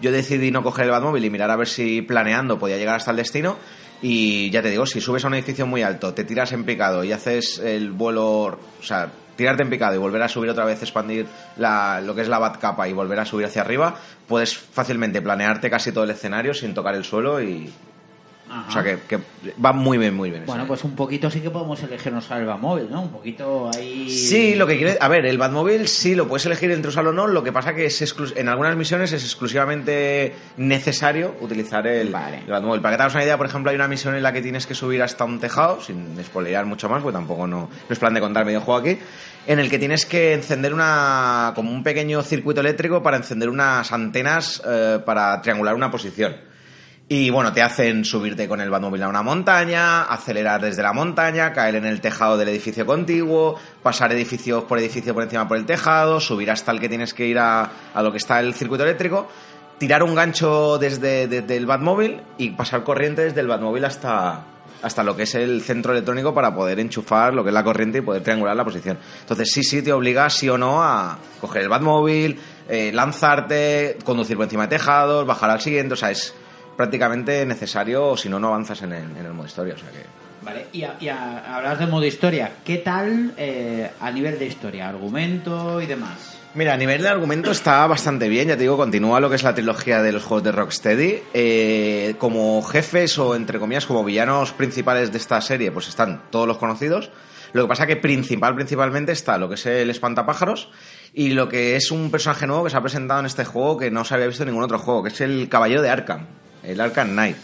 [0.00, 3.10] Yo decidí no coger el Batmóvil y mirar a ver si planeando podía llegar hasta
[3.10, 3.56] el destino.
[4.02, 7.04] Y ya te digo, si subes a un edificio muy alto, te tiras en picado
[7.04, 10.80] y haces el vuelo, o sea, tirarte en picado y volver a subir otra vez,
[10.82, 11.26] expandir
[11.58, 13.94] la- lo que es la Batcapa y volver a subir hacia arriba,
[14.26, 17.70] puedes fácilmente planearte casi todo el escenario sin tocar el suelo y,
[18.52, 18.68] Ajá.
[18.68, 19.18] O sea que, que
[19.64, 20.42] va muy bien, muy bien.
[20.44, 20.68] Bueno, ese.
[20.68, 23.02] pues un poquito sí que podemos elegirnos al Batmóvil, ¿no?
[23.02, 24.10] Un poquito ahí...
[24.10, 24.98] Sí, lo que quiere...
[25.00, 27.74] A ver, el Batmóvil sí lo puedes elegir entre usarlo o no, lo que pasa
[27.74, 32.38] que es exclus- en algunas misiones es exclusivamente necesario utilizar el, Vale.
[32.38, 32.80] el Batmóvil.
[32.80, 34.66] Para que te hagas una idea, por ejemplo, hay una misión en la que tienes
[34.66, 38.14] que subir hasta un tejado, sin spoilear mucho más, porque tampoco no, no es plan
[38.14, 38.98] de contar medio juego aquí,
[39.46, 43.90] en el que tienes que encender una como un pequeño circuito eléctrico para encender unas
[43.92, 46.49] antenas eh, para triangular una posición.
[47.12, 51.52] Y bueno, te hacen subirte con el Batmóvil a una montaña, acelerar desde la montaña,
[51.52, 55.66] caer en el tejado del edificio contiguo, pasar edificio por edificio por encima por el
[55.66, 58.84] tejado, subir hasta el que tienes que ir a, a lo que está el circuito
[58.84, 59.28] eléctrico,
[59.78, 64.44] tirar un gancho desde, desde el Batmóvil y pasar corriente desde el Batmóvil hasta,
[64.80, 67.98] hasta lo que es el centro electrónico para poder enchufar lo que es la corriente
[67.98, 68.96] y poder triangular la posición.
[69.22, 72.38] Entonces sí, sí te obliga sí o no a coger el Batmóvil,
[72.68, 76.36] eh, lanzarte, conducir por encima de tejados, bajar al siguiente, o sea, es
[76.80, 79.74] prácticamente necesario o si no, no avanzas en el, en el modo historia.
[79.74, 80.04] O sea que...
[80.42, 82.50] Vale, y, a- y a- hablas del modo historia.
[82.64, 84.88] ¿Qué tal eh, a nivel de historia?
[84.88, 86.38] Argumento y demás.
[86.54, 89.42] Mira, a nivel de argumento está bastante bien, ya te digo, continúa lo que es
[89.42, 91.22] la trilogía de los juegos de Rocksteady.
[91.34, 96.48] Eh, como jefes o, entre comillas, como villanos principales de esta serie, pues están todos
[96.48, 97.10] los conocidos.
[97.52, 100.70] Lo que pasa que principal, principalmente está lo que es el espantapájaros
[101.12, 103.90] y lo que es un personaje nuevo que se ha presentado en este juego que
[103.90, 106.26] no se había visto en ningún otro juego, que es el Caballero de Arkham,
[106.62, 107.36] el Arkham Knight.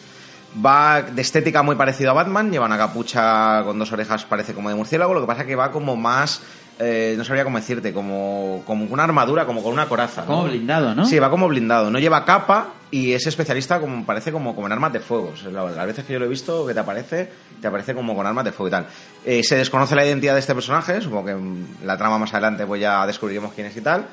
[0.64, 4.70] Va de estética muy parecido a Batman, lleva una capucha con dos orejas, parece como
[4.70, 6.40] de murciélago, lo que pasa que va como más,
[6.78, 10.22] eh, no sabría cómo decirte, como, como con una armadura, como con una coraza.
[10.22, 10.28] ¿no?
[10.28, 11.04] Como blindado, ¿no?
[11.04, 14.72] Sí, va como blindado, no lleva capa y es especialista como parece como, como en
[14.72, 15.32] armas de fuego.
[15.34, 17.94] O sea, la- las veces que yo lo he visto que te aparece, te aparece
[17.94, 18.86] como con armas de fuego y tal.
[19.26, 22.64] Eh, se desconoce la identidad de este personaje, supongo que en la trama más adelante
[22.64, 24.06] pues ya descubriremos quién es y tal.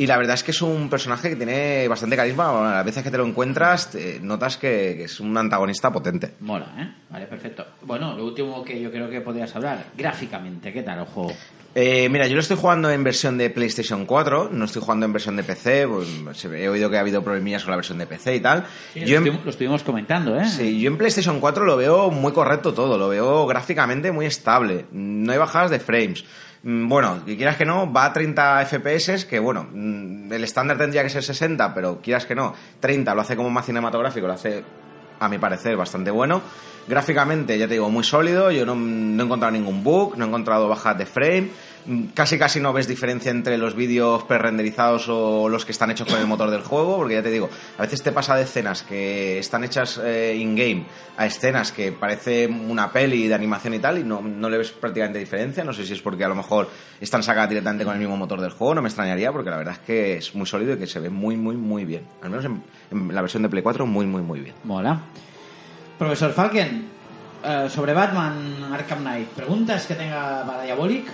[0.00, 2.50] Y la verdad es que es un personaje que tiene bastante carisma.
[2.50, 6.36] Bueno, las veces que te lo encuentras, te- notas que, que es un antagonista potente.
[6.40, 6.88] Mola, ¿eh?
[7.10, 7.66] Vale, perfecto.
[7.82, 11.32] Bueno, lo último que yo creo que podrías hablar, gráficamente, ¿qué tal el juego?
[11.74, 15.12] Eh, mira, yo lo estoy jugando en versión de PlayStation 4, no estoy jugando en
[15.12, 18.36] versión de PC, pues, he oído que ha habido problemillas con la versión de PC
[18.36, 18.64] y tal.
[18.94, 20.46] Sí, Yo lo, en- lo estuvimos comentando, ¿eh?
[20.48, 24.86] Sí, yo en PlayStation 4 lo veo muy correcto todo, lo veo gráficamente muy estable,
[24.92, 26.24] no hay bajadas de frames.
[26.62, 30.76] Mm, Bueno, que quieras que no, va a 30 FPS, que bueno, mm, el estándar
[30.78, 34.34] tendría que ser 60, pero quieras que no, 30 lo hace como más cinematográfico, lo
[34.34, 34.62] hace,
[35.18, 36.42] a mi parecer, bastante bueno.
[36.88, 40.28] Gráficamente, ya te digo, muy sólido, yo no, no he encontrado ningún bug, no he
[40.28, 41.50] encontrado bajas de frame,
[42.14, 46.20] casi casi no ves diferencia entre los vídeos pre-renderizados o los que están hechos con
[46.20, 49.38] el motor del juego, porque ya te digo, a veces te pasa de escenas que
[49.38, 50.84] están hechas eh, in-game
[51.16, 54.70] a escenas que parece una peli de animación y tal, y no, no le ves
[54.70, 55.64] prácticamente diferencia.
[55.64, 56.68] No sé si es porque a lo mejor
[57.00, 59.74] están sacadas directamente con el mismo motor del juego, no me extrañaría, porque la verdad
[59.74, 62.06] es que es muy sólido y que se ve muy, muy, muy bien.
[62.22, 64.54] Al menos en, la versión de Play 4, muy, muy, muy bien.
[64.64, 65.00] Mola.
[65.98, 66.88] Profesor Falken,
[67.44, 71.04] eh, sobre Batman Arkham Knight, ¿preguntas que tenga para Diabolic?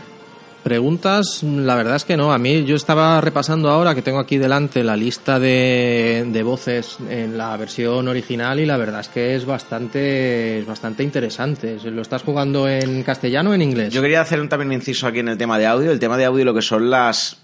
[0.66, 2.32] Preguntas, la verdad es que no.
[2.32, 6.98] A mí yo estaba repasando ahora que tengo aquí delante la lista de, de voces
[7.08, 11.78] en la versión original y la verdad es que es bastante, es bastante interesante.
[11.84, 13.94] ¿Lo estás jugando en castellano o en inglés?
[13.94, 15.92] Yo quería hacer un, también un inciso aquí en el tema de audio.
[15.92, 17.40] El tema de audio, lo que son las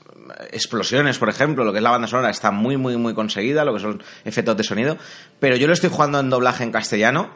[0.50, 3.72] explosiones, por ejemplo, lo que es la banda sonora, está muy, muy, muy conseguida, lo
[3.72, 4.98] que son efectos de sonido.
[5.38, 7.30] Pero yo lo estoy jugando en doblaje en castellano,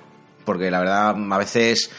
[0.44, 1.92] porque la verdad, a veces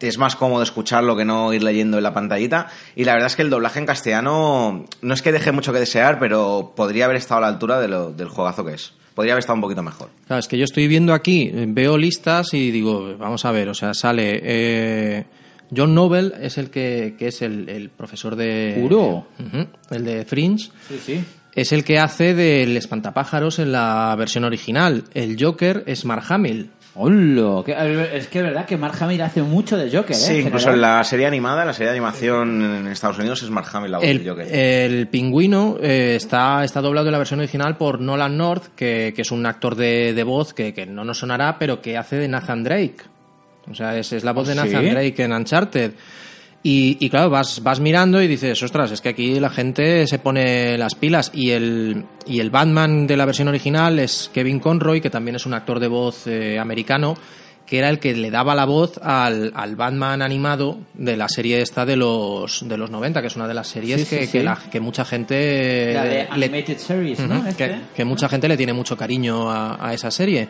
[0.00, 2.68] es más cómodo escucharlo que no ir leyendo en la pantallita.
[2.96, 5.78] Y la verdad es que el doblaje en castellano no es que deje mucho que
[5.80, 8.92] desear, pero podría haber estado a la altura de lo- del juegazo que es.
[9.14, 10.10] Podría haber estado un poquito mejor.
[10.26, 13.74] Claro, es que yo estoy viendo aquí, veo listas y digo, vamos a ver, o
[13.74, 15.24] sea, sale eh,
[15.74, 19.26] John Noble es el que, que es el, el profesor de ¿Juro?
[19.90, 20.70] El de Fringe.
[20.88, 21.24] Sí, sí.
[21.54, 25.04] Es el que hace del espantapájaros en la versión original.
[25.14, 26.70] El Joker es Mark Hamill.
[26.96, 30.18] Hola, es que es verdad que Mark Hamill hace mucho de Joker, ¿eh?
[30.18, 33.66] Sí, incluso en la serie animada, la serie de animación en Estados Unidos es Mark
[33.72, 34.46] Hamill la voz El, del Joker.
[34.54, 39.22] el pingüino eh, está, está doblado en la versión original por Nolan North, que, que
[39.22, 42.28] es un actor de, de voz que, que no nos sonará, pero que hace de
[42.28, 42.96] Nathan Drake.
[43.68, 44.64] O sea, es, es la voz de ¿Ah.
[44.64, 45.92] Nathan Drake en Uncharted.
[46.66, 50.18] Y, y claro, vas, vas mirando y dices, ostras, es que aquí la gente se
[50.18, 51.30] pone las pilas.
[51.34, 55.44] Y el, y el Batman de la versión original es Kevin Conroy, que también es
[55.44, 57.18] un actor de voz eh, americano,
[57.66, 61.60] que era el que le daba la voz al, al Batman animado de la serie
[61.60, 64.26] esta de los, de los 90, que es una de las series Sí, sí, que,
[64.26, 64.32] sí.
[64.32, 65.92] que la- que mucha gente...
[65.92, 67.54] La de le- Animated Series, Este.
[67.56, 70.48] que, que mucha gente le tiene mucho cariño a, a esa serie.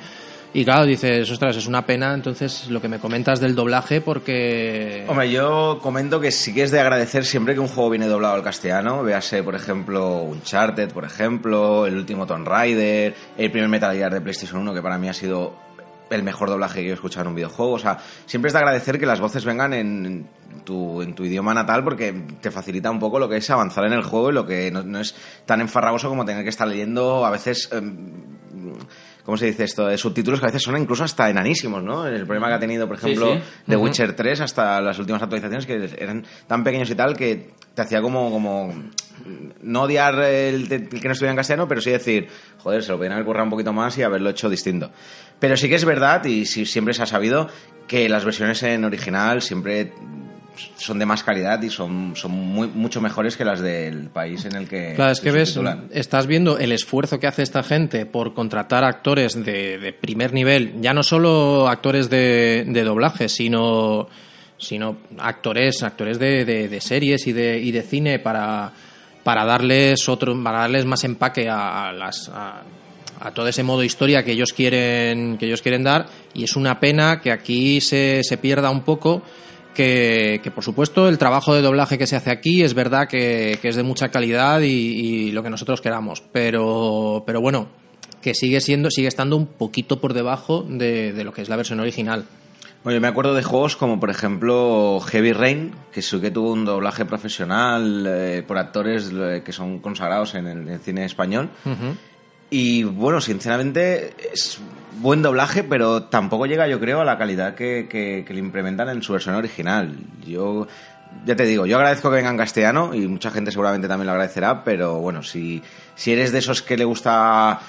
[0.57, 5.05] Y claro, dices, ostras, es una pena entonces lo que me comentas del doblaje porque...
[5.09, 8.35] Hombre, yo comento que sí que es de agradecer siempre que un juego viene doblado
[8.35, 9.03] al castellano.
[9.03, 14.21] Véase, por ejemplo, Uncharted, por ejemplo, el último Tomb Raider, el primer Metal Gear de
[14.21, 15.57] PlayStation 1, que para mí ha sido
[16.11, 17.73] el mejor doblaje que he escuchado en un videojuego.
[17.73, 20.29] O sea, siempre es de agradecer que las voces vengan en
[20.65, 24.31] tu, idioma natal porque te facilita un poco lo que es avanzar en el juego
[24.31, 27.69] y lo que no, no es tan enfarragoso como tener que estar leyendo a veces...
[27.73, 28.23] em,
[29.25, 29.87] ¿Cómo se dice esto?
[29.87, 32.07] De subtítulos que a veces son incluso hasta enanísimos, ¿no?
[32.07, 33.41] El problema que ha tenido, por ejemplo, sí.
[33.67, 37.83] The Witcher 3 hasta las últimas actualizaciones que eran tan pequeños y tal que te
[37.83, 38.75] hacía como, como
[39.63, 43.15] no odiar el, que no estuviera en castellano, pero sí decir, joder, se lo podrían
[43.15, 44.91] haber currado un poquito más y haberlo hecho distinto.
[45.39, 47.49] Pero sí que es verdad, y sí, siempre se ha sabido,
[47.87, 49.93] que las versiones en original siempre
[50.77, 54.55] son de más calidad y son, son muy, mucho mejores que las del país en
[54.55, 55.59] el que Claro, es que ves,
[55.91, 60.75] estás viendo el esfuerzo que hace esta gente por contratar actores de, de primer nivel,
[60.81, 64.09] ya no solo actores de, de doblaje, sino,
[64.59, 68.73] sino actores, actores de, de- de series y de, y de cine para,
[69.25, 72.63] para darles otro, para darles más empaque a, a las a,
[73.21, 76.79] a todo ese modo historia que ellos quieren, que ellos quieren dar, y es una
[76.79, 79.23] pena que aquí se, se pierda un poco
[79.75, 83.59] que, que, por supuesto el trabajo de doblaje que se hace aquí es verdad que,
[83.61, 87.69] que es de mucha calidad y, y lo que nosotros queramos, pero, pero bueno,
[88.23, 91.57] que sigue siendo, sigue estando un poquito por debajo de, de lo que es la
[91.57, 92.25] versión original.
[92.85, 96.53] Bueno, yo me acuerdo de juegos como, por ejemplo, Heavy Rain, que sí que tuvo
[96.53, 101.07] un doblaje profesional eh, por actores eh, que son consagrados en el, en el cine
[101.07, 101.49] español.
[102.51, 104.61] Y bueno, sinceramente es
[105.01, 109.03] buen doblaje, pero tampoco llega, yo creo, a la calidad que, que- le implementan en
[109.03, 109.97] su versión original.
[110.27, 110.67] Yo,
[111.27, 114.13] ya te digo, yo agradezco que venga en castellano y mucha gente seguramente también lo
[114.13, 115.63] agradecerá, pero bueno, si,
[115.95, 117.61] si eres de esos que le gusta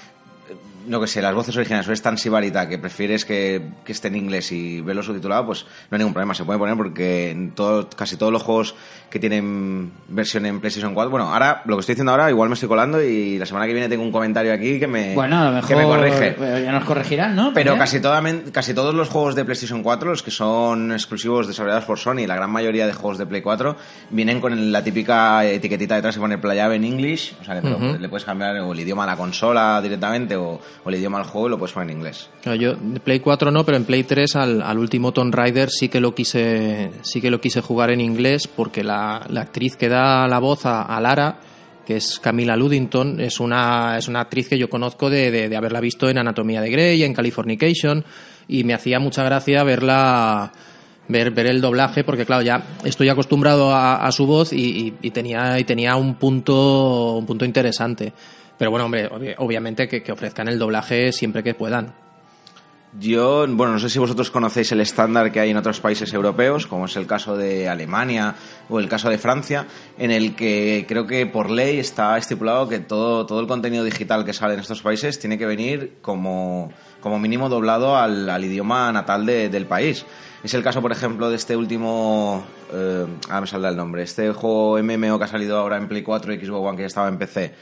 [0.88, 4.08] no que sé, las voces originales o eres tan sibarita que prefieres que, que esté
[4.10, 7.52] en inglés y verlo subtitulado, pues no hay ningún problema, se puede poner porque en
[7.52, 8.76] todo, casi todos los juegos
[9.10, 12.54] que tienen versión en PlayStation 4, bueno, ahora lo que estoy diciendo ahora igual me
[12.56, 15.46] estoy colando y la semana que viene tengo un comentario aquí que me, Bueno, a
[15.46, 16.36] lo mejor que me corrige.
[16.40, 17.52] eh, ya nos corregirán, ¿no?
[17.54, 21.86] Pero casi, todamen- casi todos los juegos de PlayStation 4, los que son exclusivos desarrollados
[21.86, 23.76] por Sony, la gran mayoría de juegos de Play 4,
[24.10, 27.70] vienen con el- la típica etiquetita detrás que pone Playable en English, o sea que
[27.70, 31.20] lo- le puedes cambiar o el idioma a la consola directamente o, o el idioma
[31.20, 32.30] al juego lo puedes poner en inglés.
[32.60, 36.00] Yo Play 4 no, pero en Play 3 al, al último Tomb Raider sí que
[36.00, 40.28] lo quise sí que lo quise jugar en inglés porque la, la actriz que da
[40.28, 41.38] la voz a, a Lara,
[41.86, 45.56] que es Camila Ludington, es una es una actriz que yo conozco de, de- de
[45.58, 48.04] haberla visto en Anatomía de Grey, en Californication
[48.48, 50.52] y me hacía mucha gracia verla
[51.08, 54.58] ver, ver el doblaje porque claro ya estoy acostumbrado a, a su voz y,
[54.88, 58.14] y- y tenía y tenía un punto un punto interesante
[58.58, 61.94] pero bueno hombre obvi- obviamente que, que ofrezcan el doblaje siempre que puedan
[62.98, 66.66] Yo, bueno, no sé si vosotros conocéis el estándar que hay en otros países europeos,
[66.66, 68.36] como es el caso de Alemania
[68.70, 72.80] o el caso de Francia, en el que creo que por ley está estipulado que
[72.80, 77.20] todo, todo el contenido digital que sale en estos países tiene que venir como, como
[77.20, 80.06] mínimo doblado al, al idioma natal de- del país.
[80.42, 82.46] Es el caso, por ejemplo, de este último.
[82.72, 84.04] Eh, ahora me saldrá el nombre.
[84.04, 86.88] Este juego MMO que ha salido ahora en Play 4 y Xbox One, que ya
[86.88, 87.54] estaba en PC.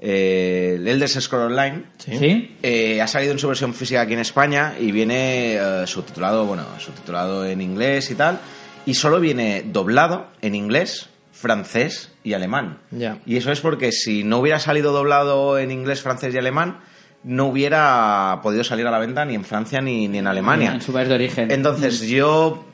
[0.00, 1.84] Eh, el Elder Scrolls Online.
[1.98, 2.56] ¿Sí?
[2.62, 6.64] Eh, ha salido en su versión física aquí en España y viene eh, subtitulado, bueno,
[6.78, 8.38] subtitulado en inglés y tal.
[8.84, 12.78] Y solo viene doblado en inglés, francés y alemán.
[12.90, 13.18] Ya.
[13.26, 16.80] Y eso es porque si no hubiera salido doblado en inglés, francés y alemán,
[17.24, 20.74] no hubiera podido salir a la venta ni en Francia ni, ni en Alemania.
[20.74, 21.50] En su país de origen.
[21.50, 22.64] Entonces yo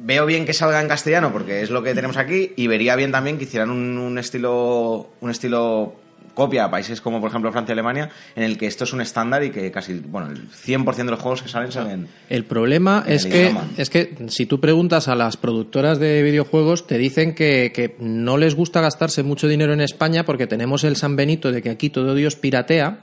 [0.00, 3.12] veo bien que salga en castellano porque es lo que tenemos aquí y vería bien
[3.12, 5.94] también que hicieran un, un estilo un estilo
[6.34, 9.00] copia a países como por ejemplo Francia y Alemania en el que esto es un
[9.00, 13.04] estándar y que casi bueno el 100% de los juegos que salen salen El problema
[13.06, 13.64] En es el que, idioma.
[13.76, 18.38] es que si tú preguntas a las productoras de videojuegos, te dicen que, que no
[18.38, 21.90] les gusta gastarse mucho dinero en España porque tenemos el San Benito de que aquí
[21.90, 23.00] todo Dios piratea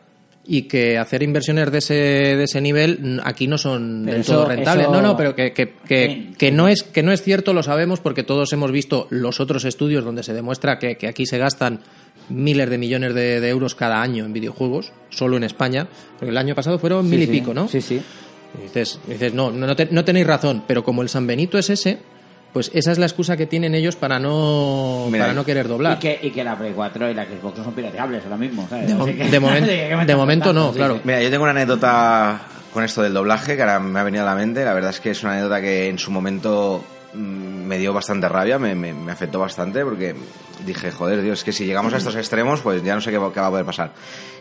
[0.52, 4.34] y que hacer inversiones de ese, de ese nivel aquí no son Pero del eso-
[4.34, 4.86] todo rentables.
[4.86, 7.62] eso- No, no, pero que, que, que, que no es, que no es cierto, lo
[7.62, 11.38] sabemos porque todos hemos visto los otros estudios donde se demuestra que, que aquí se
[11.38, 11.82] gastan
[12.30, 16.38] miles de millones de, de euros cada año en videojuegos, solo en España, porque el
[16.38, 17.32] año pasado fueron Sí, mil y sí.
[17.32, 17.68] pico, ¿no?
[17.68, 18.02] Sí, sí.
[18.60, 21.58] Y dices, dices no, no, no, te- no tenéis razón, pero como el San Benito
[21.58, 22.00] es ese,
[22.54, 25.98] pues esa es la excusa que tienen ellos para no, Mira, para no querer doblar.
[25.98, 28.66] Y que, y que la Play 4 y la Xbox no son pirateables ahora mismo,
[28.70, 28.88] ¿sabes?
[28.88, 30.72] De, mo- que- de momen- Así que, ¿qué me de estás momento no?
[30.72, 30.96] Sí, claro.
[30.96, 31.02] sí.
[31.04, 32.42] Mira, yo tengo una anécdota
[32.74, 34.66] con esto del doblaje que ahora me ha venido a la mente.
[34.66, 36.84] La verdad es que es una anécdota que en su momento
[37.14, 40.16] me dio bastante rabia, me, me- me afectó bastante porque
[40.66, 43.18] dije, joder, Dios, es que si llegamos a estos extremos, pues ya no sé qué,
[43.18, 43.92] va- qué va a poder pasar.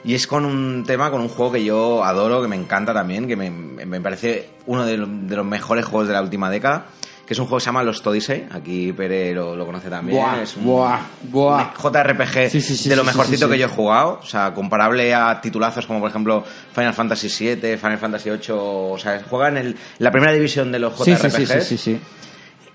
[0.05, 3.27] Y es con un tema, con un juego que yo adoro, que me encanta también,
[3.27, 6.87] que me, me parece uno de, lo- de los mejores juegos de la última década,
[7.27, 8.47] que es un juego que se llama Los Odyssey.
[8.51, 10.16] Aquí Pere lo, lo conoce también.
[10.19, 11.75] Buah, es un, buah, buah.
[11.77, 14.19] JRPG Sí, sí, sí, de lo mejorcito que yo he jugado.
[14.23, 16.43] O sea, comparable a titulazos como, por ejemplo,
[16.75, 18.41] Final Fantasy VII, Final Fantasy VIII.
[18.51, 21.35] O sea, juega en el- la primera división de los JRPGs.
[21.35, 22.01] sí, sí, sí, sí.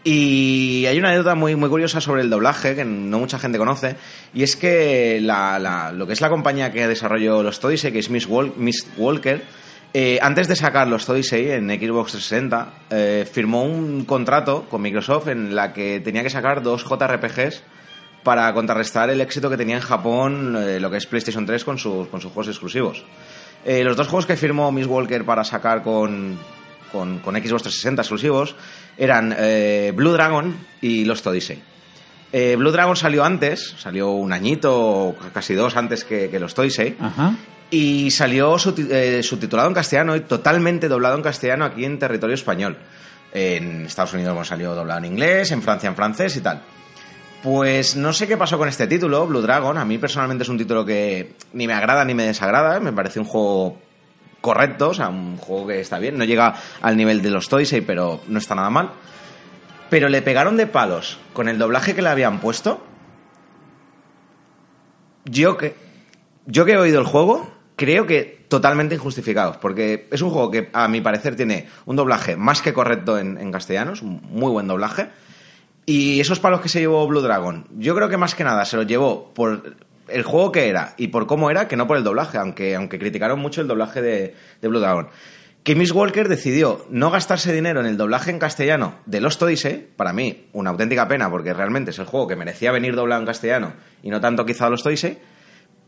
[0.04, 3.96] Y hay una anécdota muy, muy curiosa sobre el doblaje que no mucha gente conoce.
[4.34, 8.28] Y es que lo que es la compañía que desarrolló los Odyssey, que es Miss,
[8.28, 9.42] Wal- Miss Walker,
[9.94, 15.28] eh, antes de sacar los Odyssey en Xbox 360, eh, firmó un contrato con Microsoft
[15.30, 17.64] en la que tenía que sacar dos JRPGs
[18.24, 21.78] para contrarrestar el éxito que tenía en Japón eh, lo que es PlayStation 3 con
[21.78, 23.04] sus, con sus juegos exclusivos.
[23.66, 26.38] Los dos juegos que firmó Miss Walker para sacar con,
[26.94, 28.56] con, con Xbox 360 exclusivos
[28.98, 31.62] eran eh, Blue Dragon y Lost Odyssey.
[32.32, 36.96] Eh, Blue Dragon salió antes, salió un añito casi dos antes que, que Lost Odyssey.
[37.00, 37.36] Ajá.
[37.70, 42.78] Y salió eh, subtitulado en castellano y totalmente doblado en castellano aquí en territorio español.
[43.34, 46.62] En Estados Unidos bueno, salió doblado en inglés, en Francia en francés y tal.
[47.42, 49.78] Pues no sé qué pasó con este título, Blue Dragon.
[49.78, 52.80] A mí personalmente es un título que ni me agrada ni me desagrada.
[52.80, 53.80] Me parece un juego
[54.44, 56.18] correcto, o sea, un juego que está bien.
[56.18, 58.90] No llega al nivel de los Odyssey, pero no está nada mal.
[59.90, 62.86] Pero le pegaron de palos con el doblaje que le habían puesto.
[65.24, 65.78] Yo que,
[66.46, 69.62] yo que he oído el juego, creo que totalmente injustificado.
[69.62, 73.38] Porque es un juego que, a mi parecer, tiene un doblaje más que correcto en,
[73.38, 73.94] en castellano.
[73.94, 75.08] Es un muy buen doblaje.
[75.86, 78.76] Y esos palos que se llevó Blue Dragon, yo creo que más que nada se
[78.76, 79.78] los llevó por
[80.14, 83.00] el juego que era y por cómo era, que no por el doblaje, aunque, aunque
[83.00, 85.08] criticaron mucho el doblaje de, de Blue Dragon.
[85.64, 89.88] Que Miss Walker decidió no gastarse dinero en el doblaje en castellano de Lost Odyssey,
[89.96, 93.26] para mí una auténtica pena, porque realmente es el juego que merecía venir doblado en
[93.28, 95.18] castellano y no tanto quizá Lost Odyssey,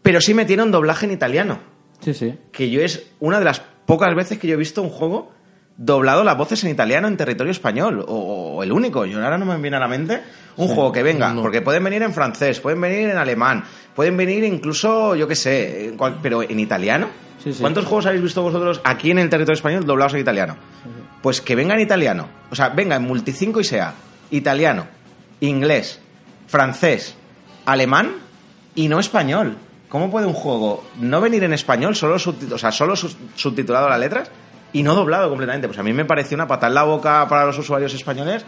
[0.02, 1.60] pero sí me tiene un doblaje en italiano
[2.00, 2.38] Sí, sí.
[2.52, 5.32] que yo es una de las pocas veces que yo he visto un juego
[5.78, 9.46] doblado las voces en italiano en territorio español, o, o el único, yo ahora no
[9.46, 10.22] me viene a la mente
[10.58, 11.42] un juego que venga, no.
[11.42, 13.64] porque pueden venir en francés, pueden venir en alemán,
[13.96, 17.08] pueden venir incluso, yo qué sé, en cual- pero en italiano.
[17.44, 17.62] Sí, sí.
[17.62, 20.56] ¿Cuántos juegos habéis visto vosotros aquí en el territorio español doblados en italiano?
[21.22, 23.94] Pues que venga en italiano, o sea, venga en multicinco y sea
[24.32, 24.86] italiano,
[25.42, 26.00] inglés,
[26.48, 27.16] francés,
[27.66, 28.14] alemán
[28.76, 29.58] y no español.
[29.90, 34.00] ¿Cómo puede un juego no venir en español, solo, subtit- o sea, solo subtitulado las
[34.00, 34.32] letras
[34.74, 35.68] y no doblado completamente?
[35.68, 38.44] Pues a mí me pareció una patada en la boca para los usuarios españoles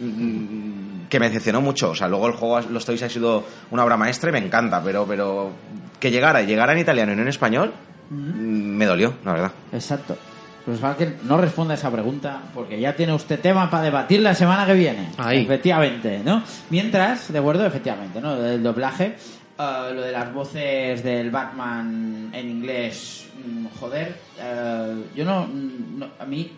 [0.00, 1.90] mm, que me decepcionó mucho.
[1.90, 4.82] O sea, luego el juego, los Toys ha sido una obra maestra y me encanta,
[4.82, 5.50] pero, pero
[5.98, 7.74] que llegara y llegara en italiano y no en español,
[8.08, 9.52] mm, me dolió, la verdad.
[9.72, 10.16] Exacto.
[10.64, 14.34] Pues Valken no responda a esa pregunta porque ya tiene usted tema para debatir la
[14.34, 15.08] semana que viene.
[15.18, 15.42] Ahí.
[15.42, 16.42] Efectivamente, ¿no?
[16.68, 18.36] Mientras, de acuerdo, efectivamente, ¿no?
[18.44, 19.16] El doblaje,
[19.58, 26.08] eh, lo de las voces del Batman en inglés, mm, joder, eh, yo no, no-
[26.20, 26.52] A mí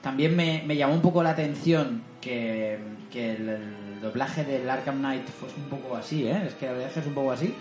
[0.00, 2.78] también me, me llamó un poco la atención que,
[3.10, 3.62] que el, el
[4.02, 6.42] doblaje del Arkham Knight fuese un poco así, ¿eh?
[6.46, 7.54] Es que la verdad es un poco así.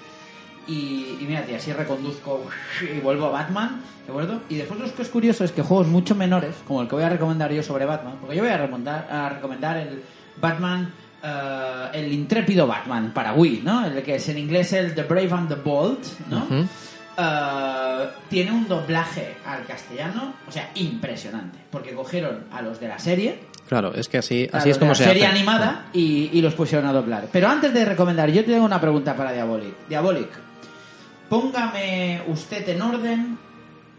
[0.68, 2.46] Y, y mira, tío, así reconduzco
[2.82, 4.42] y vuelvo a Batman, ¿de acuerdo?
[4.50, 7.04] Y después lo que es curioso es que juegos mucho menores, como el que voy
[7.04, 10.04] a recomendar yo sobre Batman, porque yo voy a, recomendar, a recomendar el
[10.40, 13.86] Batman, eh, el intrépido Batman para Wii, ¿no?
[13.86, 16.48] El que es en inglés el The Brave and the Bold, ¿no?
[17.18, 23.00] Eh, tiene un doblaje al castellano, o sea, impresionante, porque cogieron a los de la
[23.00, 23.40] serie,
[23.72, 25.32] Claro, es que así, a así es como se serie hace.
[25.38, 27.30] animada y, y los pusieron a doblar.
[27.32, 29.88] Pero antes de recomendar, yo tengo una pregunta para Diabolic.
[29.88, 30.28] Diabolic,
[31.30, 33.38] póngame usted en orden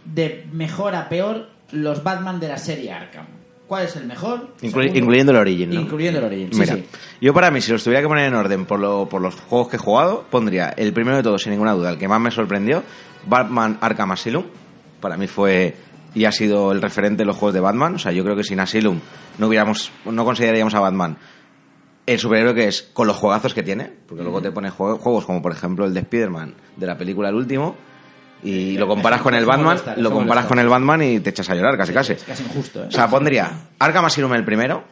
[0.05, 3.27] de mejor a peor los Batman de la serie Arkham.
[3.67, 4.51] ¿Cuál es el mejor?
[4.61, 4.99] Inclu- Segundo.
[4.99, 5.81] incluyendo el Origin, ¿no?
[5.81, 6.85] Incluyendo el Origin, sí, Mira, sí.
[7.23, 9.69] yo para mí, si los tuviera que poner en orden por, lo- por los juegos
[9.69, 12.31] que he jugado, pondría el primero de todos, sin ninguna duda, el que más me
[12.31, 12.83] sorprendió,
[13.27, 14.45] Batman Arkham Asylum.
[15.01, 15.75] Para mí fue
[16.15, 17.95] y ha sido el referente de los juegos de Batman.
[17.95, 19.01] O sea, yo creo que sin Asylum
[19.39, 21.17] no hubiéramos, no consideraríamos a Batman
[22.05, 25.25] el superhéroe que es con los juegazos que tiene, porque luego te pone jue- juegos
[25.25, 27.77] como por ejemplo el de Spider-Man de la película El Último
[28.43, 30.49] y lo comparas con el Batman, molesta, lo comparas molesta.
[30.49, 32.15] con el Batman y te echas a llorar casi casi.
[32.15, 32.87] Es casi injusto, ¿eh?
[32.89, 34.83] O sea, pondría Arkham Asylum el primero.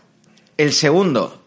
[0.56, 1.42] El segundo.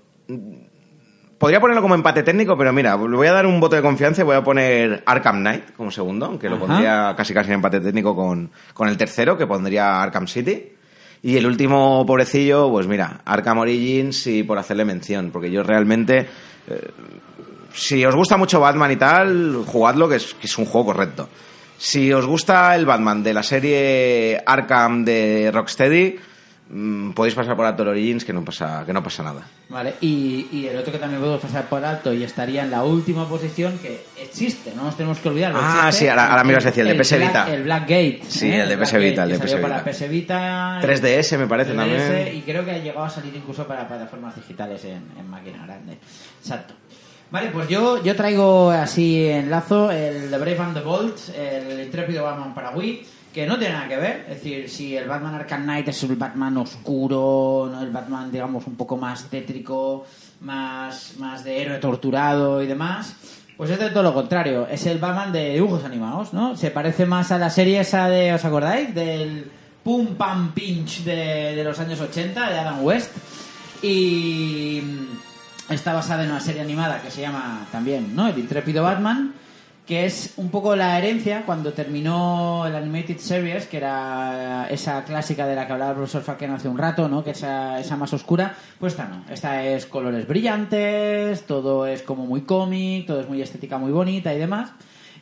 [1.43, 4.21] Podría ponerlo como empate técnico, pero mira, le voy a dar un voto de confianza
[4.21, 6.65] y voy a poner Arkham Knight como segundo, aunque lo Ajá.
[6.65, 10.71] pondría casi casi en empate técnico con, con el tercero, que pondría Arkham City.
[11.21, 16.27] Y el último, pobrecillo, pues mira, Arkham Origins y por hacerle mención, porque yo realmente...
[16.69, 16.91] eh,
[17.73, 21.27] si os gusta mucho Batman y tal, jugadlo, que es, que es un juego correcto.
[21.77, 26.15] Si os gusta el Batman de la serie Arkham de Rocksteady,
[26.69, 29.41] mm, podéis pasar por alto el Origins que no pasa, que no pasa nada.
[29.69, 32.83] Vale, y, y el otro que también podemos pasar por alto y estaría en la
[32.83, 35.51] última posición que existe, no nos tenemos que olvidar.
[35.55, 37.53] Ah, existe, sí, ahora- ahora me ibas a decir, el de PS Black- Vita.
[37.53, 38.21] El Blackgate.
[38.27, 38.61] Sí, ¿eh?
[38.61, 39.83] el de PS Vita, el de PS Vita.
[39.83, 40.79] PS Vita.
[40.81, 42.35] 3DS me parece 3DS, también.
[42.37, 45.97] Y creo que ha llegado a salir incluso para plataformas digitales en, en máquina grande.
[46.41, 46.73] Exacto.
[47.31, 51.79] Vale, pues yo, yo traigo así en lazo el The Brave and the Bold, el
[51.85, 54.25] intrépido Batman para Wii, que no tiene nada que ver.
[54.29, 57.81] Es decir, si el Batman Arkham Knight es el Batman oscuro, ¿no?
[57.81, 60.05] el Batman, digamos, un poco más tétrico,
[60.41, 63.15] más, más de héroe torturado y demás.
[63.57, 66.55] Pues es de todo lo contrario, es el Batman de dibujos animados, ¿no?
[66.55, 68.93] Se parece más a la serie esa de, ¿os acordáis?
[68.95, 69.49] Del
[69.83, 73.11] Pum Pam Pinch de, de los años 80, de Adam West.
[73.83, 74.81] Y
[75.69, 78.27] está basada en una serie animada que se llama también, ¿no?
[78.27, 79.33] El intrépido Batman,
[79.85, 85.45] que es un poco la herencia cuando terminó el Animated Series, que era esa clásica
[85.45, 87.23] de la que hablaba el profesor Falken hace un rato, ¿no?
[87.23, 89.25] Que esa, esa más oscura, pues esta no.
[89.29, 94.33] Esta es colores brillantes, todo es como muy cómic, todo es muy estética muy bonita
[94.33, 94.71] y demás.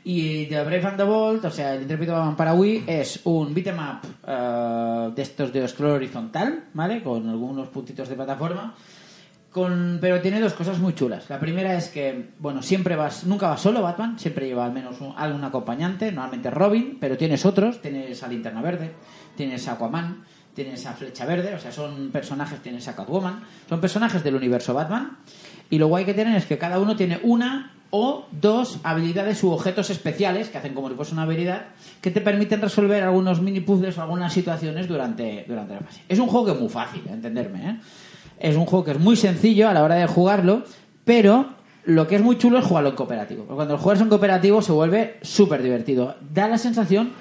[0.04, 3.78] Y The Brave and the Bold, o sea, el Batman para Wii, es un beat'em
[3.78, 7.04] up eh, de estos de scroll horizontal, ¿vale?
[7.04, 8.76] Con algunos puntitos de plataforma.
[9.52, 11.30] Con, pero tiene dos cosas muy chulas.
[11.30, 14.96] La primera es que, bueno, siempre vas, nunca vas solo Batman, siempre lleva al menos
[15.18, 18.94] algún acompañante, normalmente Robin, pero tienes otros, tienes a Linterna Verde,
[19.36, 20.24] tienes a Aquaman,
[20.54, 24.74] tienes a Flecha Verde, o sea, son personajes, tienes a Catwoman, son personajes del universo
[24.74, 25.18] Batman,
[25.70, 29.52] y lo guay que tienen es que cada uno tiene una o dos habilidades u
[29.52, 31.68] objetos especiales que hacen como si fuese una habilidad
[32.00, 36.02] que te permiten resolver algunos mini puzzles o algunas situaciones durante, durante la fase.
[36.08, 37.80] Es un juego que es muy fácil, entenderme, ¿eh?
[38.42, 40.64] Es un juego que es muy sencillo a la hora de jugarlo,
[41.06, 41.48] pero
[41.86, 43.44] lo que es muy chulo es jugarlo en cooperativo.
[43.44, 46.16] Porque cuando lo juegas en cooperativo se vuelve súper divertido.
[46.34, 47.12] Da la sensación.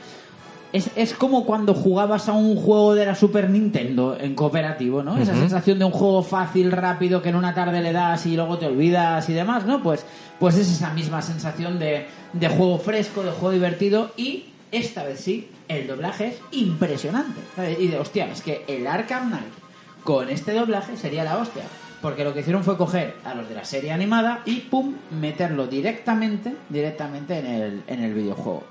[0.72, 5.18] Es, es como cuando jugabas a un juego de la Super Nintendo en cooperativo, ¿no?
[5.18, 8.56] Esa sensación de un juego fácil, rápido, que en una tarde le das y luego
[8.56, 9.82] te olvidas y demás, ¿no?
[9.82, 10.06] Pues,
[10.38, 15.18] pues es esa misma sensación de, de juego fresco, de juego divertido y esta vez
[15.18, 17.40] sí, el doblaje es impresionante.
[17.56, 17.80] ¿sabes?
[17.80, 19.59] Y de hostia, es que el Arkham Knight
[20.04, 21.64] con este doblaje sería la hostia.
[22.02, 25.66] Porque lo que hicieron fue coger a los de la serie animada y pum, meterlo
[25.66, 28.64] directamente, directamente en el, en el videojuego.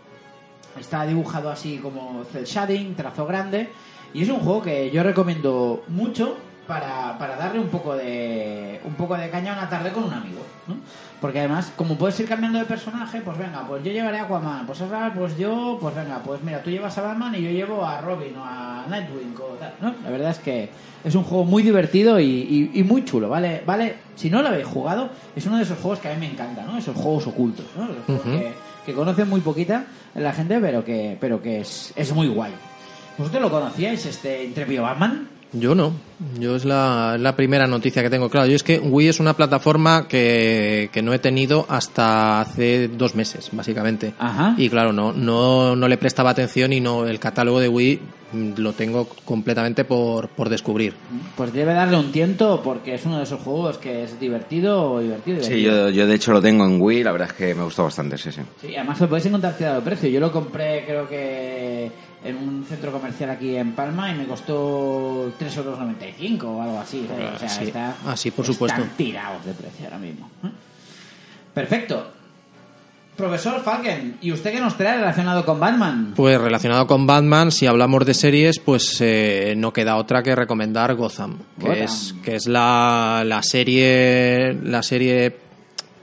[0.79, 3.69] Está dibujado así como cel shading, trazo grande.
[4.13, 6.37] Y es un juego que yo recomiendo mucho
[6.69, 10.45] para, para darle un poco de un poco de caña una tarde con un amigo,
[10.67, 10.75] ¿no?
[11.19, 14.65] Porque además, como puedes ir cambiando de personaje, pues venga, pues yo llevaré a Aquaman,
[14.67, 17.83] pues ahora pues yo, pues venga, pues mira, tú llevas a Batman y yo llevo
[17.83, 19.93] a Robin o a Nightwing o tal, ¿no?
[20.03, 20.69] La verdad es que
[21.03, 23.63] es un juego muy divertido y, y- y muy chulo, ¿vale?
[23.65, 26.31] Vale, si no lo habéis jugado, es uno de esos juegos que a mí me
[26.31, 26.77] encanta, ¿no?
[26.77, 27.85] Esos juegos ocultos, ¿no?
[27.85, 28.37] Esos juegos Ujú.
[28.37, 28.53] que,
[28.85, 32.53] que conocen muy poquita la gente, pero que, pero que es, es muy guay.
[33.17, 35.27] ¿Vosotros lo conocíais, este intrépido Batman?
[35.51, 35.93] Yo no.
[36.39, 38.29] Yo es la, la primera noticia que tengo.
[38.29, 42.87] Claro, yo es que Wii es una plataforma que, que no he tenido hasta hace
[42.87, 44.13] dos meses, básicamente.
[44.19, 44.53] Ajá.
[44.57, 47.99] Y claro, no, no, no le prestaba atención y no el catálogo de Wii
[48.57, 50.93] lo tengo completamente por, por descubrir.
[51.35, 55.41] Pues debe darle un tiento porque es uno de esos juegos que es divertido, divertido,
[55.41, 55.89] Sí, divertido.
[55.89, 58.19] yo, yo de hecho lo tengo en Wii, la verdad es que me gustó bastante,
[58.19, 58.41] sí, sí.
[58.61, 60.09] Sí, además lo podéis encontrar tirado de precio.
[60.09, 61.91] Yo lo compré creo que
[62.23, 67.05] en un centro comercial aquí en Palma y me costó 3,95 euros o algo así.
[67.07, 67.35] ¿sabes?
[67.35, 68.81] O sea, Sí, está, así, por supuesto.
[68.81, 70.29] Están tirados de precio ahora mismo.
[70.43, 70.49] ¿eh?
[71.53, 72.13] Perfecto.
[73.15, 76.13] Profesor Falken, ¿y usted qué nos trae relacionado con Batman?
[76.15, 80.95] Pues relacionado con Batman, si hablamos de series, pues eh, no queda otra que recomendar
[80.95, 81.83] Gotham, que Gotham.
[81.83, 85.35] es que es la, la serie la serie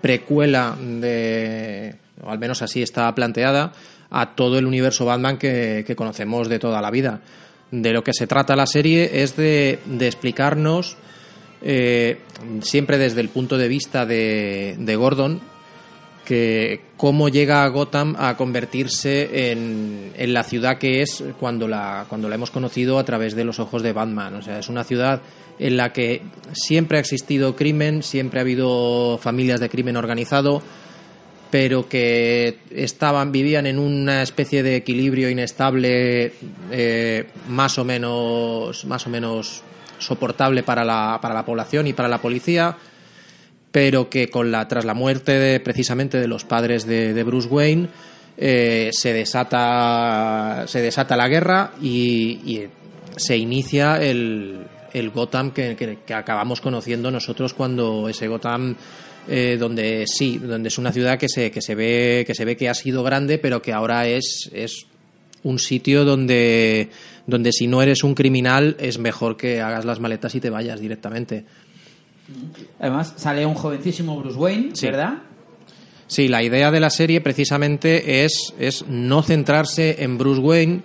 [0.02, 3.72] precuela de o al menos así está planteada
[4.10, 7.20] a todo el universo Batman que, que conocemos de toda la vida.
[7.70, 10.96] De lo que se trata la serie es de, de explicarnos
[11.62, 12.18] eh,
[12.60, 15.40] siempre desde el punto de vista de, de Gordon
[16.24, 22.28] que cómo llega Gotham a convertirse en, en la ciudad que es cuando la, cuando
[22.28, 24.34] la hemos conocido a través de los ojos de Batman.
[24.34, 25.22] O sea, es una ciudad
[25.58, 26.22] en la que
[26.52, 30.62] siempre ha existido crimen, siempre ha habido familias de crimen organizado,
[31.50, 36.32] pero que estaban, vivían en una especie de equilibrio inestable
[36.70, 39.62] eh, más o menos, más o menos
[39.98, 42.76] soportable para la, para la población y para la policía
[43.72, 47.48] pero que con la tras la muerte de, precisamente de los padres de, de Bruce
[47.48, 47.88] Wayne
[48.38, 52.62] eh, se desata se desata la guerra y,
[53.16, 54.58] se inicia el,
[54.92, 58.76] el Gotham que- que acabamos conociendo nosotros cuando ese Gotham
[59.28, 62.56] eh, donde sí donde es una ciudad que se que se ve que se ve
[62.56, 64.86] que ha sido grande pero que ahora es es
[65.42, 66.90] un sitio donde,
[67.26, 70.80] donde si no eres un criminal es mejor que hagas las maletas y te vayas
[70.80, 71.44] directamente.
[72.80, 74.86] Además, sale un jovencísimo Bruce Wayne, Sí.
[74.86, 75.18] ¿verdad?
[76.08, 80.80] Sí, la idea de la serie precisamente es, es no centrarse en Bruce Wayne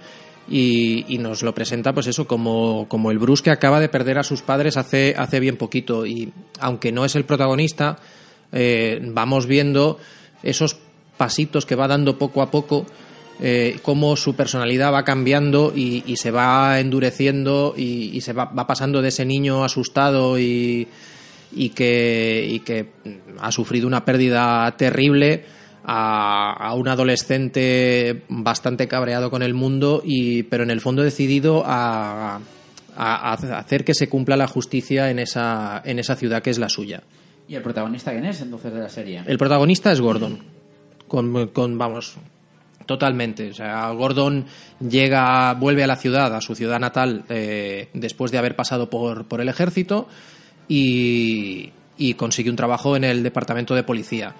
[0.48, 4.20] y, y nos lo presenta pues eso como, como el Bruce que acaba de perder
[4.20, 7.98] a sus padres hace, hace bien poquito y aunque no es el protagonista,
[8.52, 10.00] eh, vamos viendo
[10.44, 10.78] esos
[11.18, 12.86] pasitos que va dando poco a poco,
[13.40, 19.10] eh, cómo su personalidad va cambiando y, se va endureciendo y, se va, pasando de
[19.10, 20.88] ese niño asustado y,
[21.76, 22.88] que,
[23.40, 25.44] ha sufrido una pérdida terrible
[25.84, 32.40] a, un adolescente bastante cabreado con el mundo, y, pero en el fondo decidido a,
[32.96, 36.60] a- a hacer que se cumpla la justicia en esa, en esa ciudad que es
[36.60, 37.02] la suya.
[37.52, 39.24] ¿Y el protagonista quién es entonces de la serie?
[39.28, 40.40] El protagonista es Gordon.
[41.06, 42.16] Con, vamos,
[42.86, 43.50] totalmente.
[43.50, 44.46] O sea, Gordon
[44.80, 49.26] llega, vuelve a la ciudad, a su ciudad natal, eh, después de haber pasado por,
[49.26, 50.08] por el ejército
[50.70, 54.34] y, y consigue un trabajo en el departamento de policía.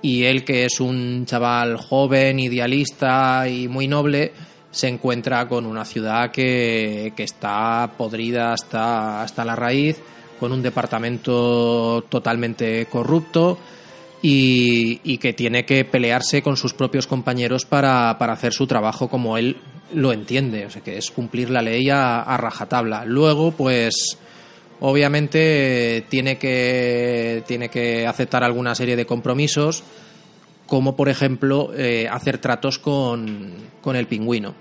[0.00, 4.30] Y él, que es un chaval joven, idealista y muy noble,
[4.70, 10.00] se encuentra con una ciudad que, que está podrida hasta, hasta la raíz,
[10.44, 13.56] con un departamento totalmente corrupto
[14.20, 19.56] y, que tiene que pelearse con sus propios compañeros para, hacer su trabajo como él
[19.94, 23.06] lo entiende, o sea que es cumplir la ley a, a rajatabla.
[23.06, 24.18] Luego, pues
[24.80, 29.82] obviamente tiene que, tiene que aceptar alguna serie de compromisos,
[30.66, 34.54] como por ejemplo eh, hacer tratos con, con el pingüino.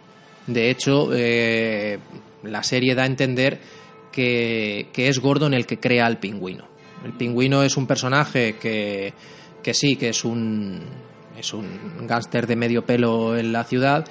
[0.47, 1.99] De hecho, eh,
[2.43, 3.60] la serie da a entender
[4.14, 6.65] que, es Gordon el que crea al pingüino.
[7.03, 9.14] El pingüino es un personaje que,
[9.61, 10.80] que sí, que es un,
[11.38, 14.06] es un gángster de medio pelo en la ciudad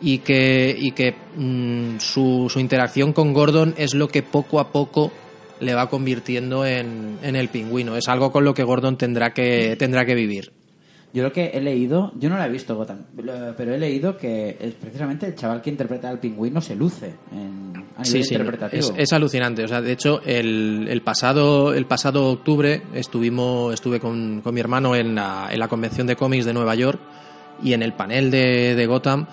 [0.00, 4.70] y que, y que mm, su, su interacción con Gordon es lo que poco a
[4.72, 5.10] poco
[5.60, 7.96] le va convirtiendo en, en el pingüino.
[7.96, 10.52] Es algo con lo que Gordon tendrá que, tendrá que vivir.
[11.14, 13.04] Yo lo que he leído, yo no la he visto Gotham,
[13.56, 17.72] pero he leído que es precisamente el chaval que interpreta al pingüino se luce en,
[17.96, 18.82] a nivel Sí, sí, interpretativo.
[18.82, 19.62] es, es alucinante.
[19.62, 24.60] O sea, de hecho, el, el pasado el pasado octubre estuvimos estuve con, con mi
[24.60, 27.00] hermano en la, en la convención de cómics de Nueva York
[27.62, 29.26] y en el panel de, de Gotham,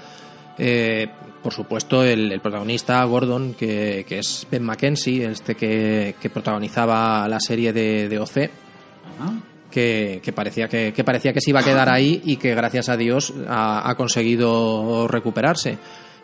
[0.60, 1.08] eh,
[1.42, 7.28] por supuesto, el, el protagonista Gordon, que, que es Ben McKenzie, este que, que protagonizaba
[7.28, 9.34] la serie de, de OC, Ajá.
[9.72, 12.90] Que, que parecía que, que parecía que se iba a quedar ahí y que gracias
[12.90, 15.78] a Dios ha, conseguido recuperarse.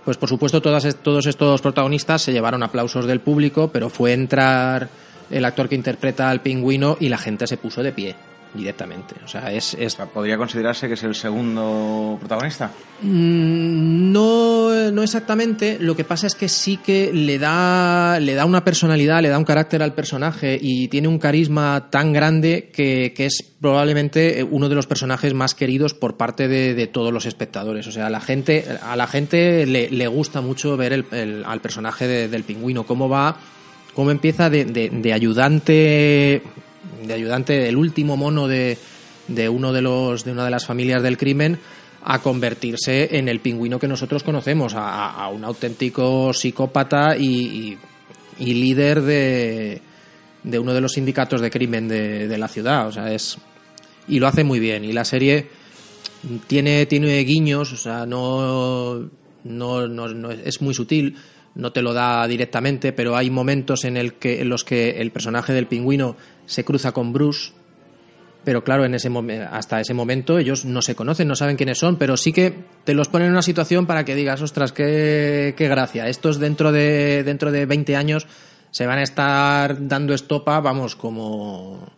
[0.06, 4.90] Pues por supuesto todas, todos estos protagonistas se llevaron aplausos del público, pero fue entrar
[5.32, 8.16] el actor que interpreta al pingüino y la gente se puso de pie
[8.58, 9.16] directamente.
[9.24, 9.78] O sea, es,
[10.14, 12.72] ¿Podría considerarse que es el segundo protagonista?
[13.02, 15.78] Mm, No, no exactamente.
[15.80, 19.38] Lo que pasa es que sí que le da, le da una personalidad, le da
[19.38, 24.70] un carácter al personaje y tiene un carisma tan grande que, que es probablemente uno
[24.70, 27.86] de los personajes más queridos por parte de, de todos los espectadores.
[27.88, 31.44] O sea, a la gente, a la gente le, le gusta mucho ver el- el-
[31.46, 33.38] al personaje de- del pingüino, cómo va,
[33.94, 36.42] cómo empieza de, de- de ayudante,
[37.04, 38.78] de ayudante, del último mono de,
[39.28, 41.60] de uno de los, de una de las familias del crimen
[42.04, 47.78] a convertirse en el pingüino que nosotros conocemos, a, un auténtico psicópata y,
[48.40, 49.82] líder de,
[50.44, 52.88] de uno de los sindicatos de crimen de, de la ciudad.
[52.88, 53.38] O sea, es.
[54.08, 54.86] Y lo hace muy bien.
[54.86, 55.48] Y la serie
[56.48, 59.10] tiene, tiene guiños, o sea, no,
[59.44, 61.16] no- no- es muy sutil,
[61.56, 65.12] no te lo da directamente, pero hay momentos en, el que, en los que el
[65.12, 66.16] personaje del pingüino
[66.48, 67.52] se cruza con Bruce
[68.48, 69.12] pero claro, en ese
[69.52, 72.54] hasta ese momento ellos no se conocen, no saben quiénes son, pero sí que
[72.86, 76.08] te los ponen en una situación para que digas, ostras, qué, qué gracia.
[76.08, 78.26] Estos dentro de, dentro de 20 años
[78.72, 81.90] se van a estar dando estopa, vamos, como,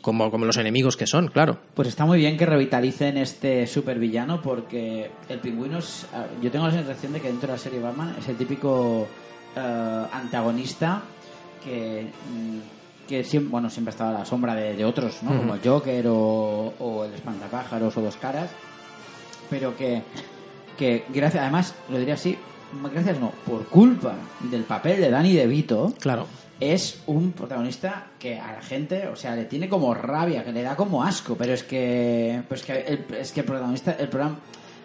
[0.00, 1.58] como, como los enemigos que son, claro.
[1.74, 6.06] Pues está muy bien que revitalicen este supervillano porque el pingüino es...
[6.40, 9.08] Yo tengo la sensación de que dentro de la serie Batman es el típico
[9.56, 11.02] eh, antagonista
[11.64, 12.77] que, mm,
[13.08, 15.36] que siempre, bueno, siempre ha estado a la sombra de, de otros, ¿no?
[15.36, 18.50] Como el Joker o, o el Espantapájaros o Dos Caras,
[19.50, 20.02] pero que,
[20.76, 22.36] que gracias, además, lo diría así,
[22.92, 26.26] gracias no, por culpa del papel de Danny DeVito, Claro.
[26.60, 30.62] es un protagonista que a la gente, o sea, le tiene como rabia, que le
[30.62, 34.36] da como asco, pero es que, pues que el, es que el protagonista, el programa,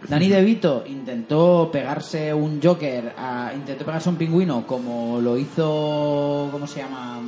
[0.08, 6.68] Danny DeVito intentó pegarse un Joker, a- intentó pegarse un pingüino como lo hizo, ¿cómo
[6.68, 7.20] se llama?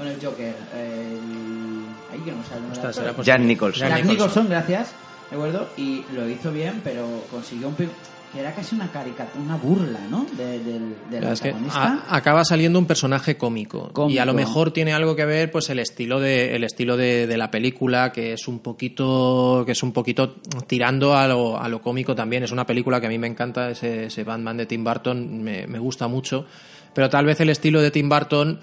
[0.00, 3.14] Con el Joker, el, ahí que no Ostras, actor.
[3.14, 3.88] será Jack Nicholson.
[3.88, 4.48] Jack Nicholson.
[4.48, 4.92] Gracias,
[5.30, 5.68] ¿de acuerdo?
[5.76, 10.24] Y lo hizo bien, pero consiguió un que era casi una caricatura, una burla, ¿no?
[10.36, 12.04] De, del, del Es que protagonista.
[12.08, 14.08] a- acaba saliendo un personaje cómico, Cómico.
[14.14, 17.26] y a lo mejor tiene algo que ver pues el estilo de el estilo de,
[17.26, 20.36] de la película que es un poquito que es un poquito
[20.68, 23.68] tirando a lo, a lo cómico también es una película que a mí me encanta
[23.70, 26.46] ese, ese Batman de Tim Burton me, me gusta mucho
[26.94, 28.60] pero tal vez el estilo de Tim Burton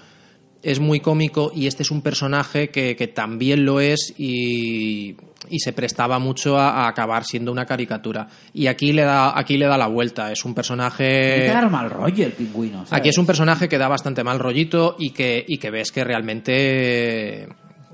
[0.62, 5.16] es muy cómico y este es un personaje que, que también lo es y,
[5.48, 9.56] y se prestaba mucho a, a acabar siendo una caricatura y aquí le da aquí
[9.56, 12.78] le da la vuelta es un personaje dar mal rollo el pingüino.
[12.78, 12.92] ¿sabes?
[12.92, 16.04] Aquí es un personaje que da bastante mal rollito y que, y que ves que
[16.04, 17.48] realmente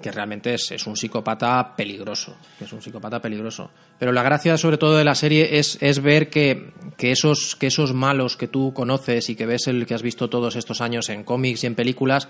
[0.04, 3.70] que realmente es, es un psicópata peligroso, que es un psicópata peligroso.
[3.98, 7.68] Pero la gracia sobre todo de la serie es, es ver que, que esos, que
[7.68, 11.08] esos malos que tú conoces y que ves el que has visto todos estos años
[11.08, 12.28] en cómics y en películas,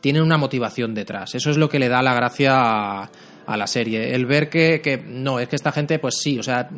[0.00, 1.34] tienen una motivación detrás.
[1.34, 4.14] Eso es lo que le da la gracia a, la serie.
[4.14, 6.70] El ver que, que no, es que esta gente, pues sí, o sea,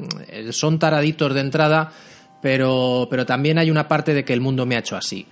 [0.52, 1.92] son taraditos de entrada,
[2.40, 5.26] pero, pero también hay una parte de que el mundo me ha hecho así.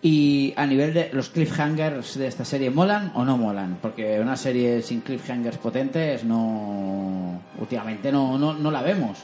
[0.00, 3.78] Y a nivel de los cliffhangers de esta serie, ¿molan o no molan?
[3.82, 7.42] Porque una serie sin cliffhangers potentes no.
[7.58, 9.18] últimamente no, no, no la vemos.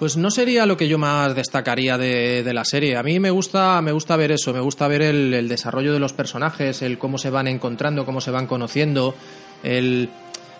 [0.00, 2.96] Pues no sería lo que yo más destacaría de, de la serie.
[2.96, 6.00] A mí me gusta, me gusta ver eso, me gusta ver el, el desarrollo de
[6.00, 9.14] los personajes, el cómo se van encontrando, cómo se van conociendo,
[9.62, 10.08] el,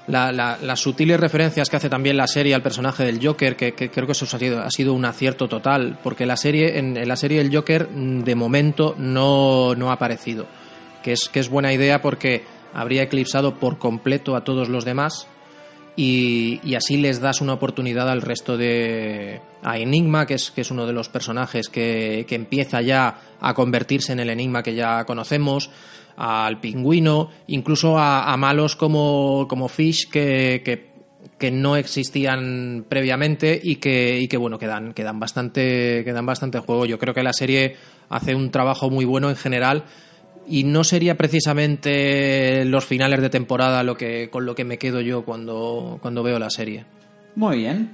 [0.08, 3.72] la- la- las sutiles referencias que hace también la serie al personaje del Joker, que,
[3.74, 7.16] creo que eso ha sido, ha sido un acierto total, porque la serie, en, la
[7.16, 10.46] serie del Joker mm, de momento no, no ha aparecido,
[11.02, 15.26] que es, que es buena idea porque habría eclipsado por completo a todos los demás
[15.94, 20.62] y, y así les das una oportunidad al resto de a Enigma que es que
[20.62, 24.74] es uno de los personajes que, que empieza ya a convertirse en el Enigma que
[24.74, 25.70] ya conocemos
[26.16, 30.92] al pingüino incluso a, a malos como, como Fish que, que,
[31.38, 36.12] que no existían previamente y que, y que bueno que dan, que dan bastante que
[36.12, 37.76] dan bastante juego yo creo que la serie
[38.08, 39.84] hace un trabajo muy bueno en general
[40.46, 45.00] y no sería precisamente los finales de temporada lo que con lo que me quedo
[45.00, 46.84] yo cuando, cuando veo la serie.
[47.36, 47.92] Muy bien.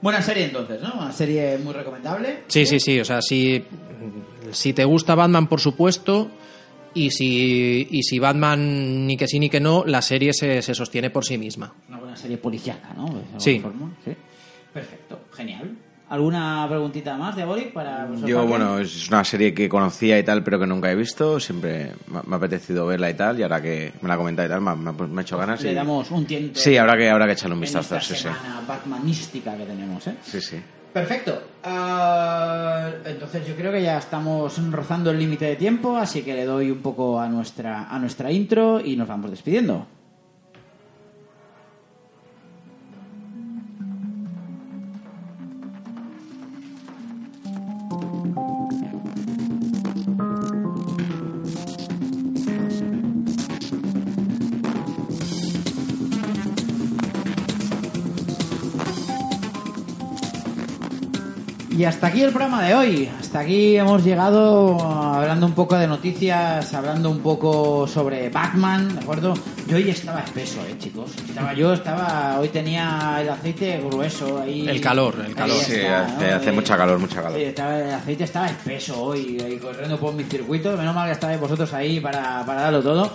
[0.00, 0.94] Buena serie entonces, ¿no?
[0.94, 2.44] Una serie muy recomendable.
[2.46, 3.64] Sí, sí, sí, o sea, si,
[4.52, 6.30] si te gusta Batman, por supuesto,
[7.06, 10.74] y si, y si Batman ni que sí ni que no, la serie se, se
[10.74, 11.72] sostiene por sí misma.
[11.88, 13.06] Una buena serie policiaca, ¿no?
[13.06, 13.58] De Sí.
[13.60, 14.12] forma, sí.
[14.72, 15.70] Perfecto, genial.
[16.10, 18.30] ¿Alguna preguntita más, Diabolic, para vosotros?
[18.30, 21.38] Yo, bueno, es una serie que conocía y tal, pero que nunca he visto.
[21.38, 24.50] Siempre me ha apetecido verla y tal, y ahora que me la ha comentado y
[24.50, 25.62] tal, me ha, me ha- me ha hecho ganas.
[25.62, 26.58] Le y- damos un tiento.
[26.58, 28.22] Sí, habrá que, habrá que echarle un en vistazo, esta sí, sí.
[28.22, 30.14] semana batmanística que tenemos, ¿eh?
[30.24, 30.56] Sí, sí.
[30.98, 31.40] Perfecto.
[31.62, 36.44] Ah, entonces yo creo que ya estamos rozando el límite de tiempo, así que le
[36.44, 39.86] doy un poco a nuestra, a nuestra intro y nos vamos despidiendo.
[61.88, 63.10] Hasta aquí el programa de hoy.
[63.18, 69.00] Hasta aquí hemos llegado hablando un poco de noticias, hablando un poco sobre Batman, ¿de
[69.00, 69.34] acuerdo?
[69.66, 71.10] Yo hoy estaba espeso, eh, chicos.
[71.28, 74.68] Estaba yo, estaba, hoy tenía el aceite grueso ahí.
[74.68, 75.56] El calor, el calor.
[75.56, 76.36] Sí, está, hace, ¿no?
[76.36, 77.38] hace Eh, mucha calor, mucha calor.
[77.38, 80.76] Sí, estaba- el aceite estaba espeso hoy, ahí corriendo por mi circuito.
[80.76, 83.12] Menos mal que estabais vosotros ahí para, para darlo todo.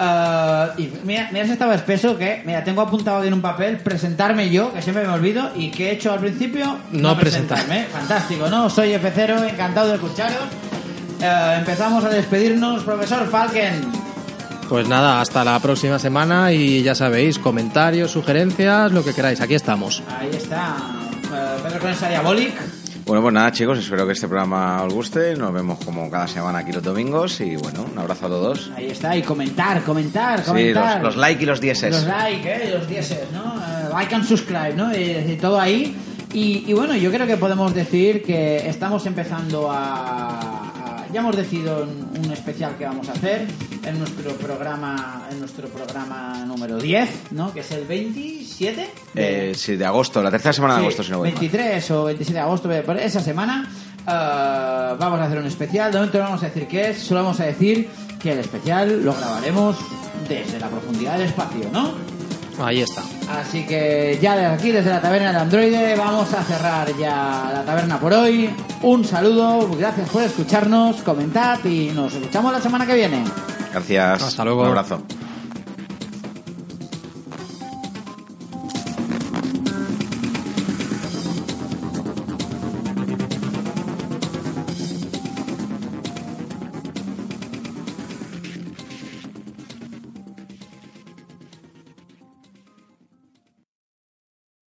[0.00, 3.78] Ah, y mira, mira si estaba espeso que, mira, tengo apuntado aquí en un papel
[3.78, 7.86] presentarme yo, que siempre me olvido, y que he hecho al principio No presentarme.
[7.86, 8.70] Fantástico, ¿no?
[8.70, 10.44] Soy F0, encantado de escucharos.
[11.20, 13.90] Eh, empezamos a despedirnos, profesor Falken.
[14.68, 19.54] Pues nada, hasta la próxima semana y ya sabéis, comentarios, sugerencias, lo que queráis, aquí
[19.54, 20.02] estamos.
[20.16, 20.76] Ahí está,
[21.34, 22.54] eh, Pedro Conesa Diabolic.
[23.08, 25.34] Bueno, pues nada, chicos, espero que este programa os guste.
[25.34, 27.40] Nos vemos como cada semana aquí los domingos.
[27.40, 28.70] Y bueno, un abrazo a todos.
[28.76, 30.96] Ahí está, y comentar, comentar, Sí, comentar.
[30.96, 31.90] los, los like y los dieces.
[31.90, 32.70] Los like, ¿eh?
[32.78, 33.54] Los dieces, ¿no?
[33.56, 34.94] Eh, like and subscribe, ¿no?
[34.94, 35.96] Y, y todo ahí.
[36.34, 40.57] Y, y bueno, yo creo que podemos decir que estamos empezando a-
[41.12, 43.46] Ya hemos decidido un, especial que vamos a hacer
[43.84, 47.52] en nuestro programa en nuestro programa número 10, ¿no?
[47.52, 51.02] Que es el 27 de, Eh, sí, de agosto, la tercera semana de Sí, agosto,
[51.02, 51.40] si no voy mal.
[51.40, 53.70] 23 o 27 de agosto, por esa semana,
[54.06, 55.90] eh, vamos a hacer un especial.
[55.90, 57.88] De momento no vamos a decir qué es, solo vamos a decir
[58.20, 59.76] que el especial lo grabaremos
[60.28, 62.17] desde la profundidad del espacio, ¿no?
[62.60, 63.02] Ahí está.
[63.30, 67.62] Así que ya desde aquí, desde la taberna del androide, vamos a cerrar ya la
[67.64, 68.50] taberna por hoy.
[68.82, 73.24] Un saludo, gracias por escucharnos, comentad y nos escuchamos la semana que viene.
[73.72, 74.22] Gracias.
[74.22, 74.62] Hasta luego.
[74.62, 75.02] Un abrazo.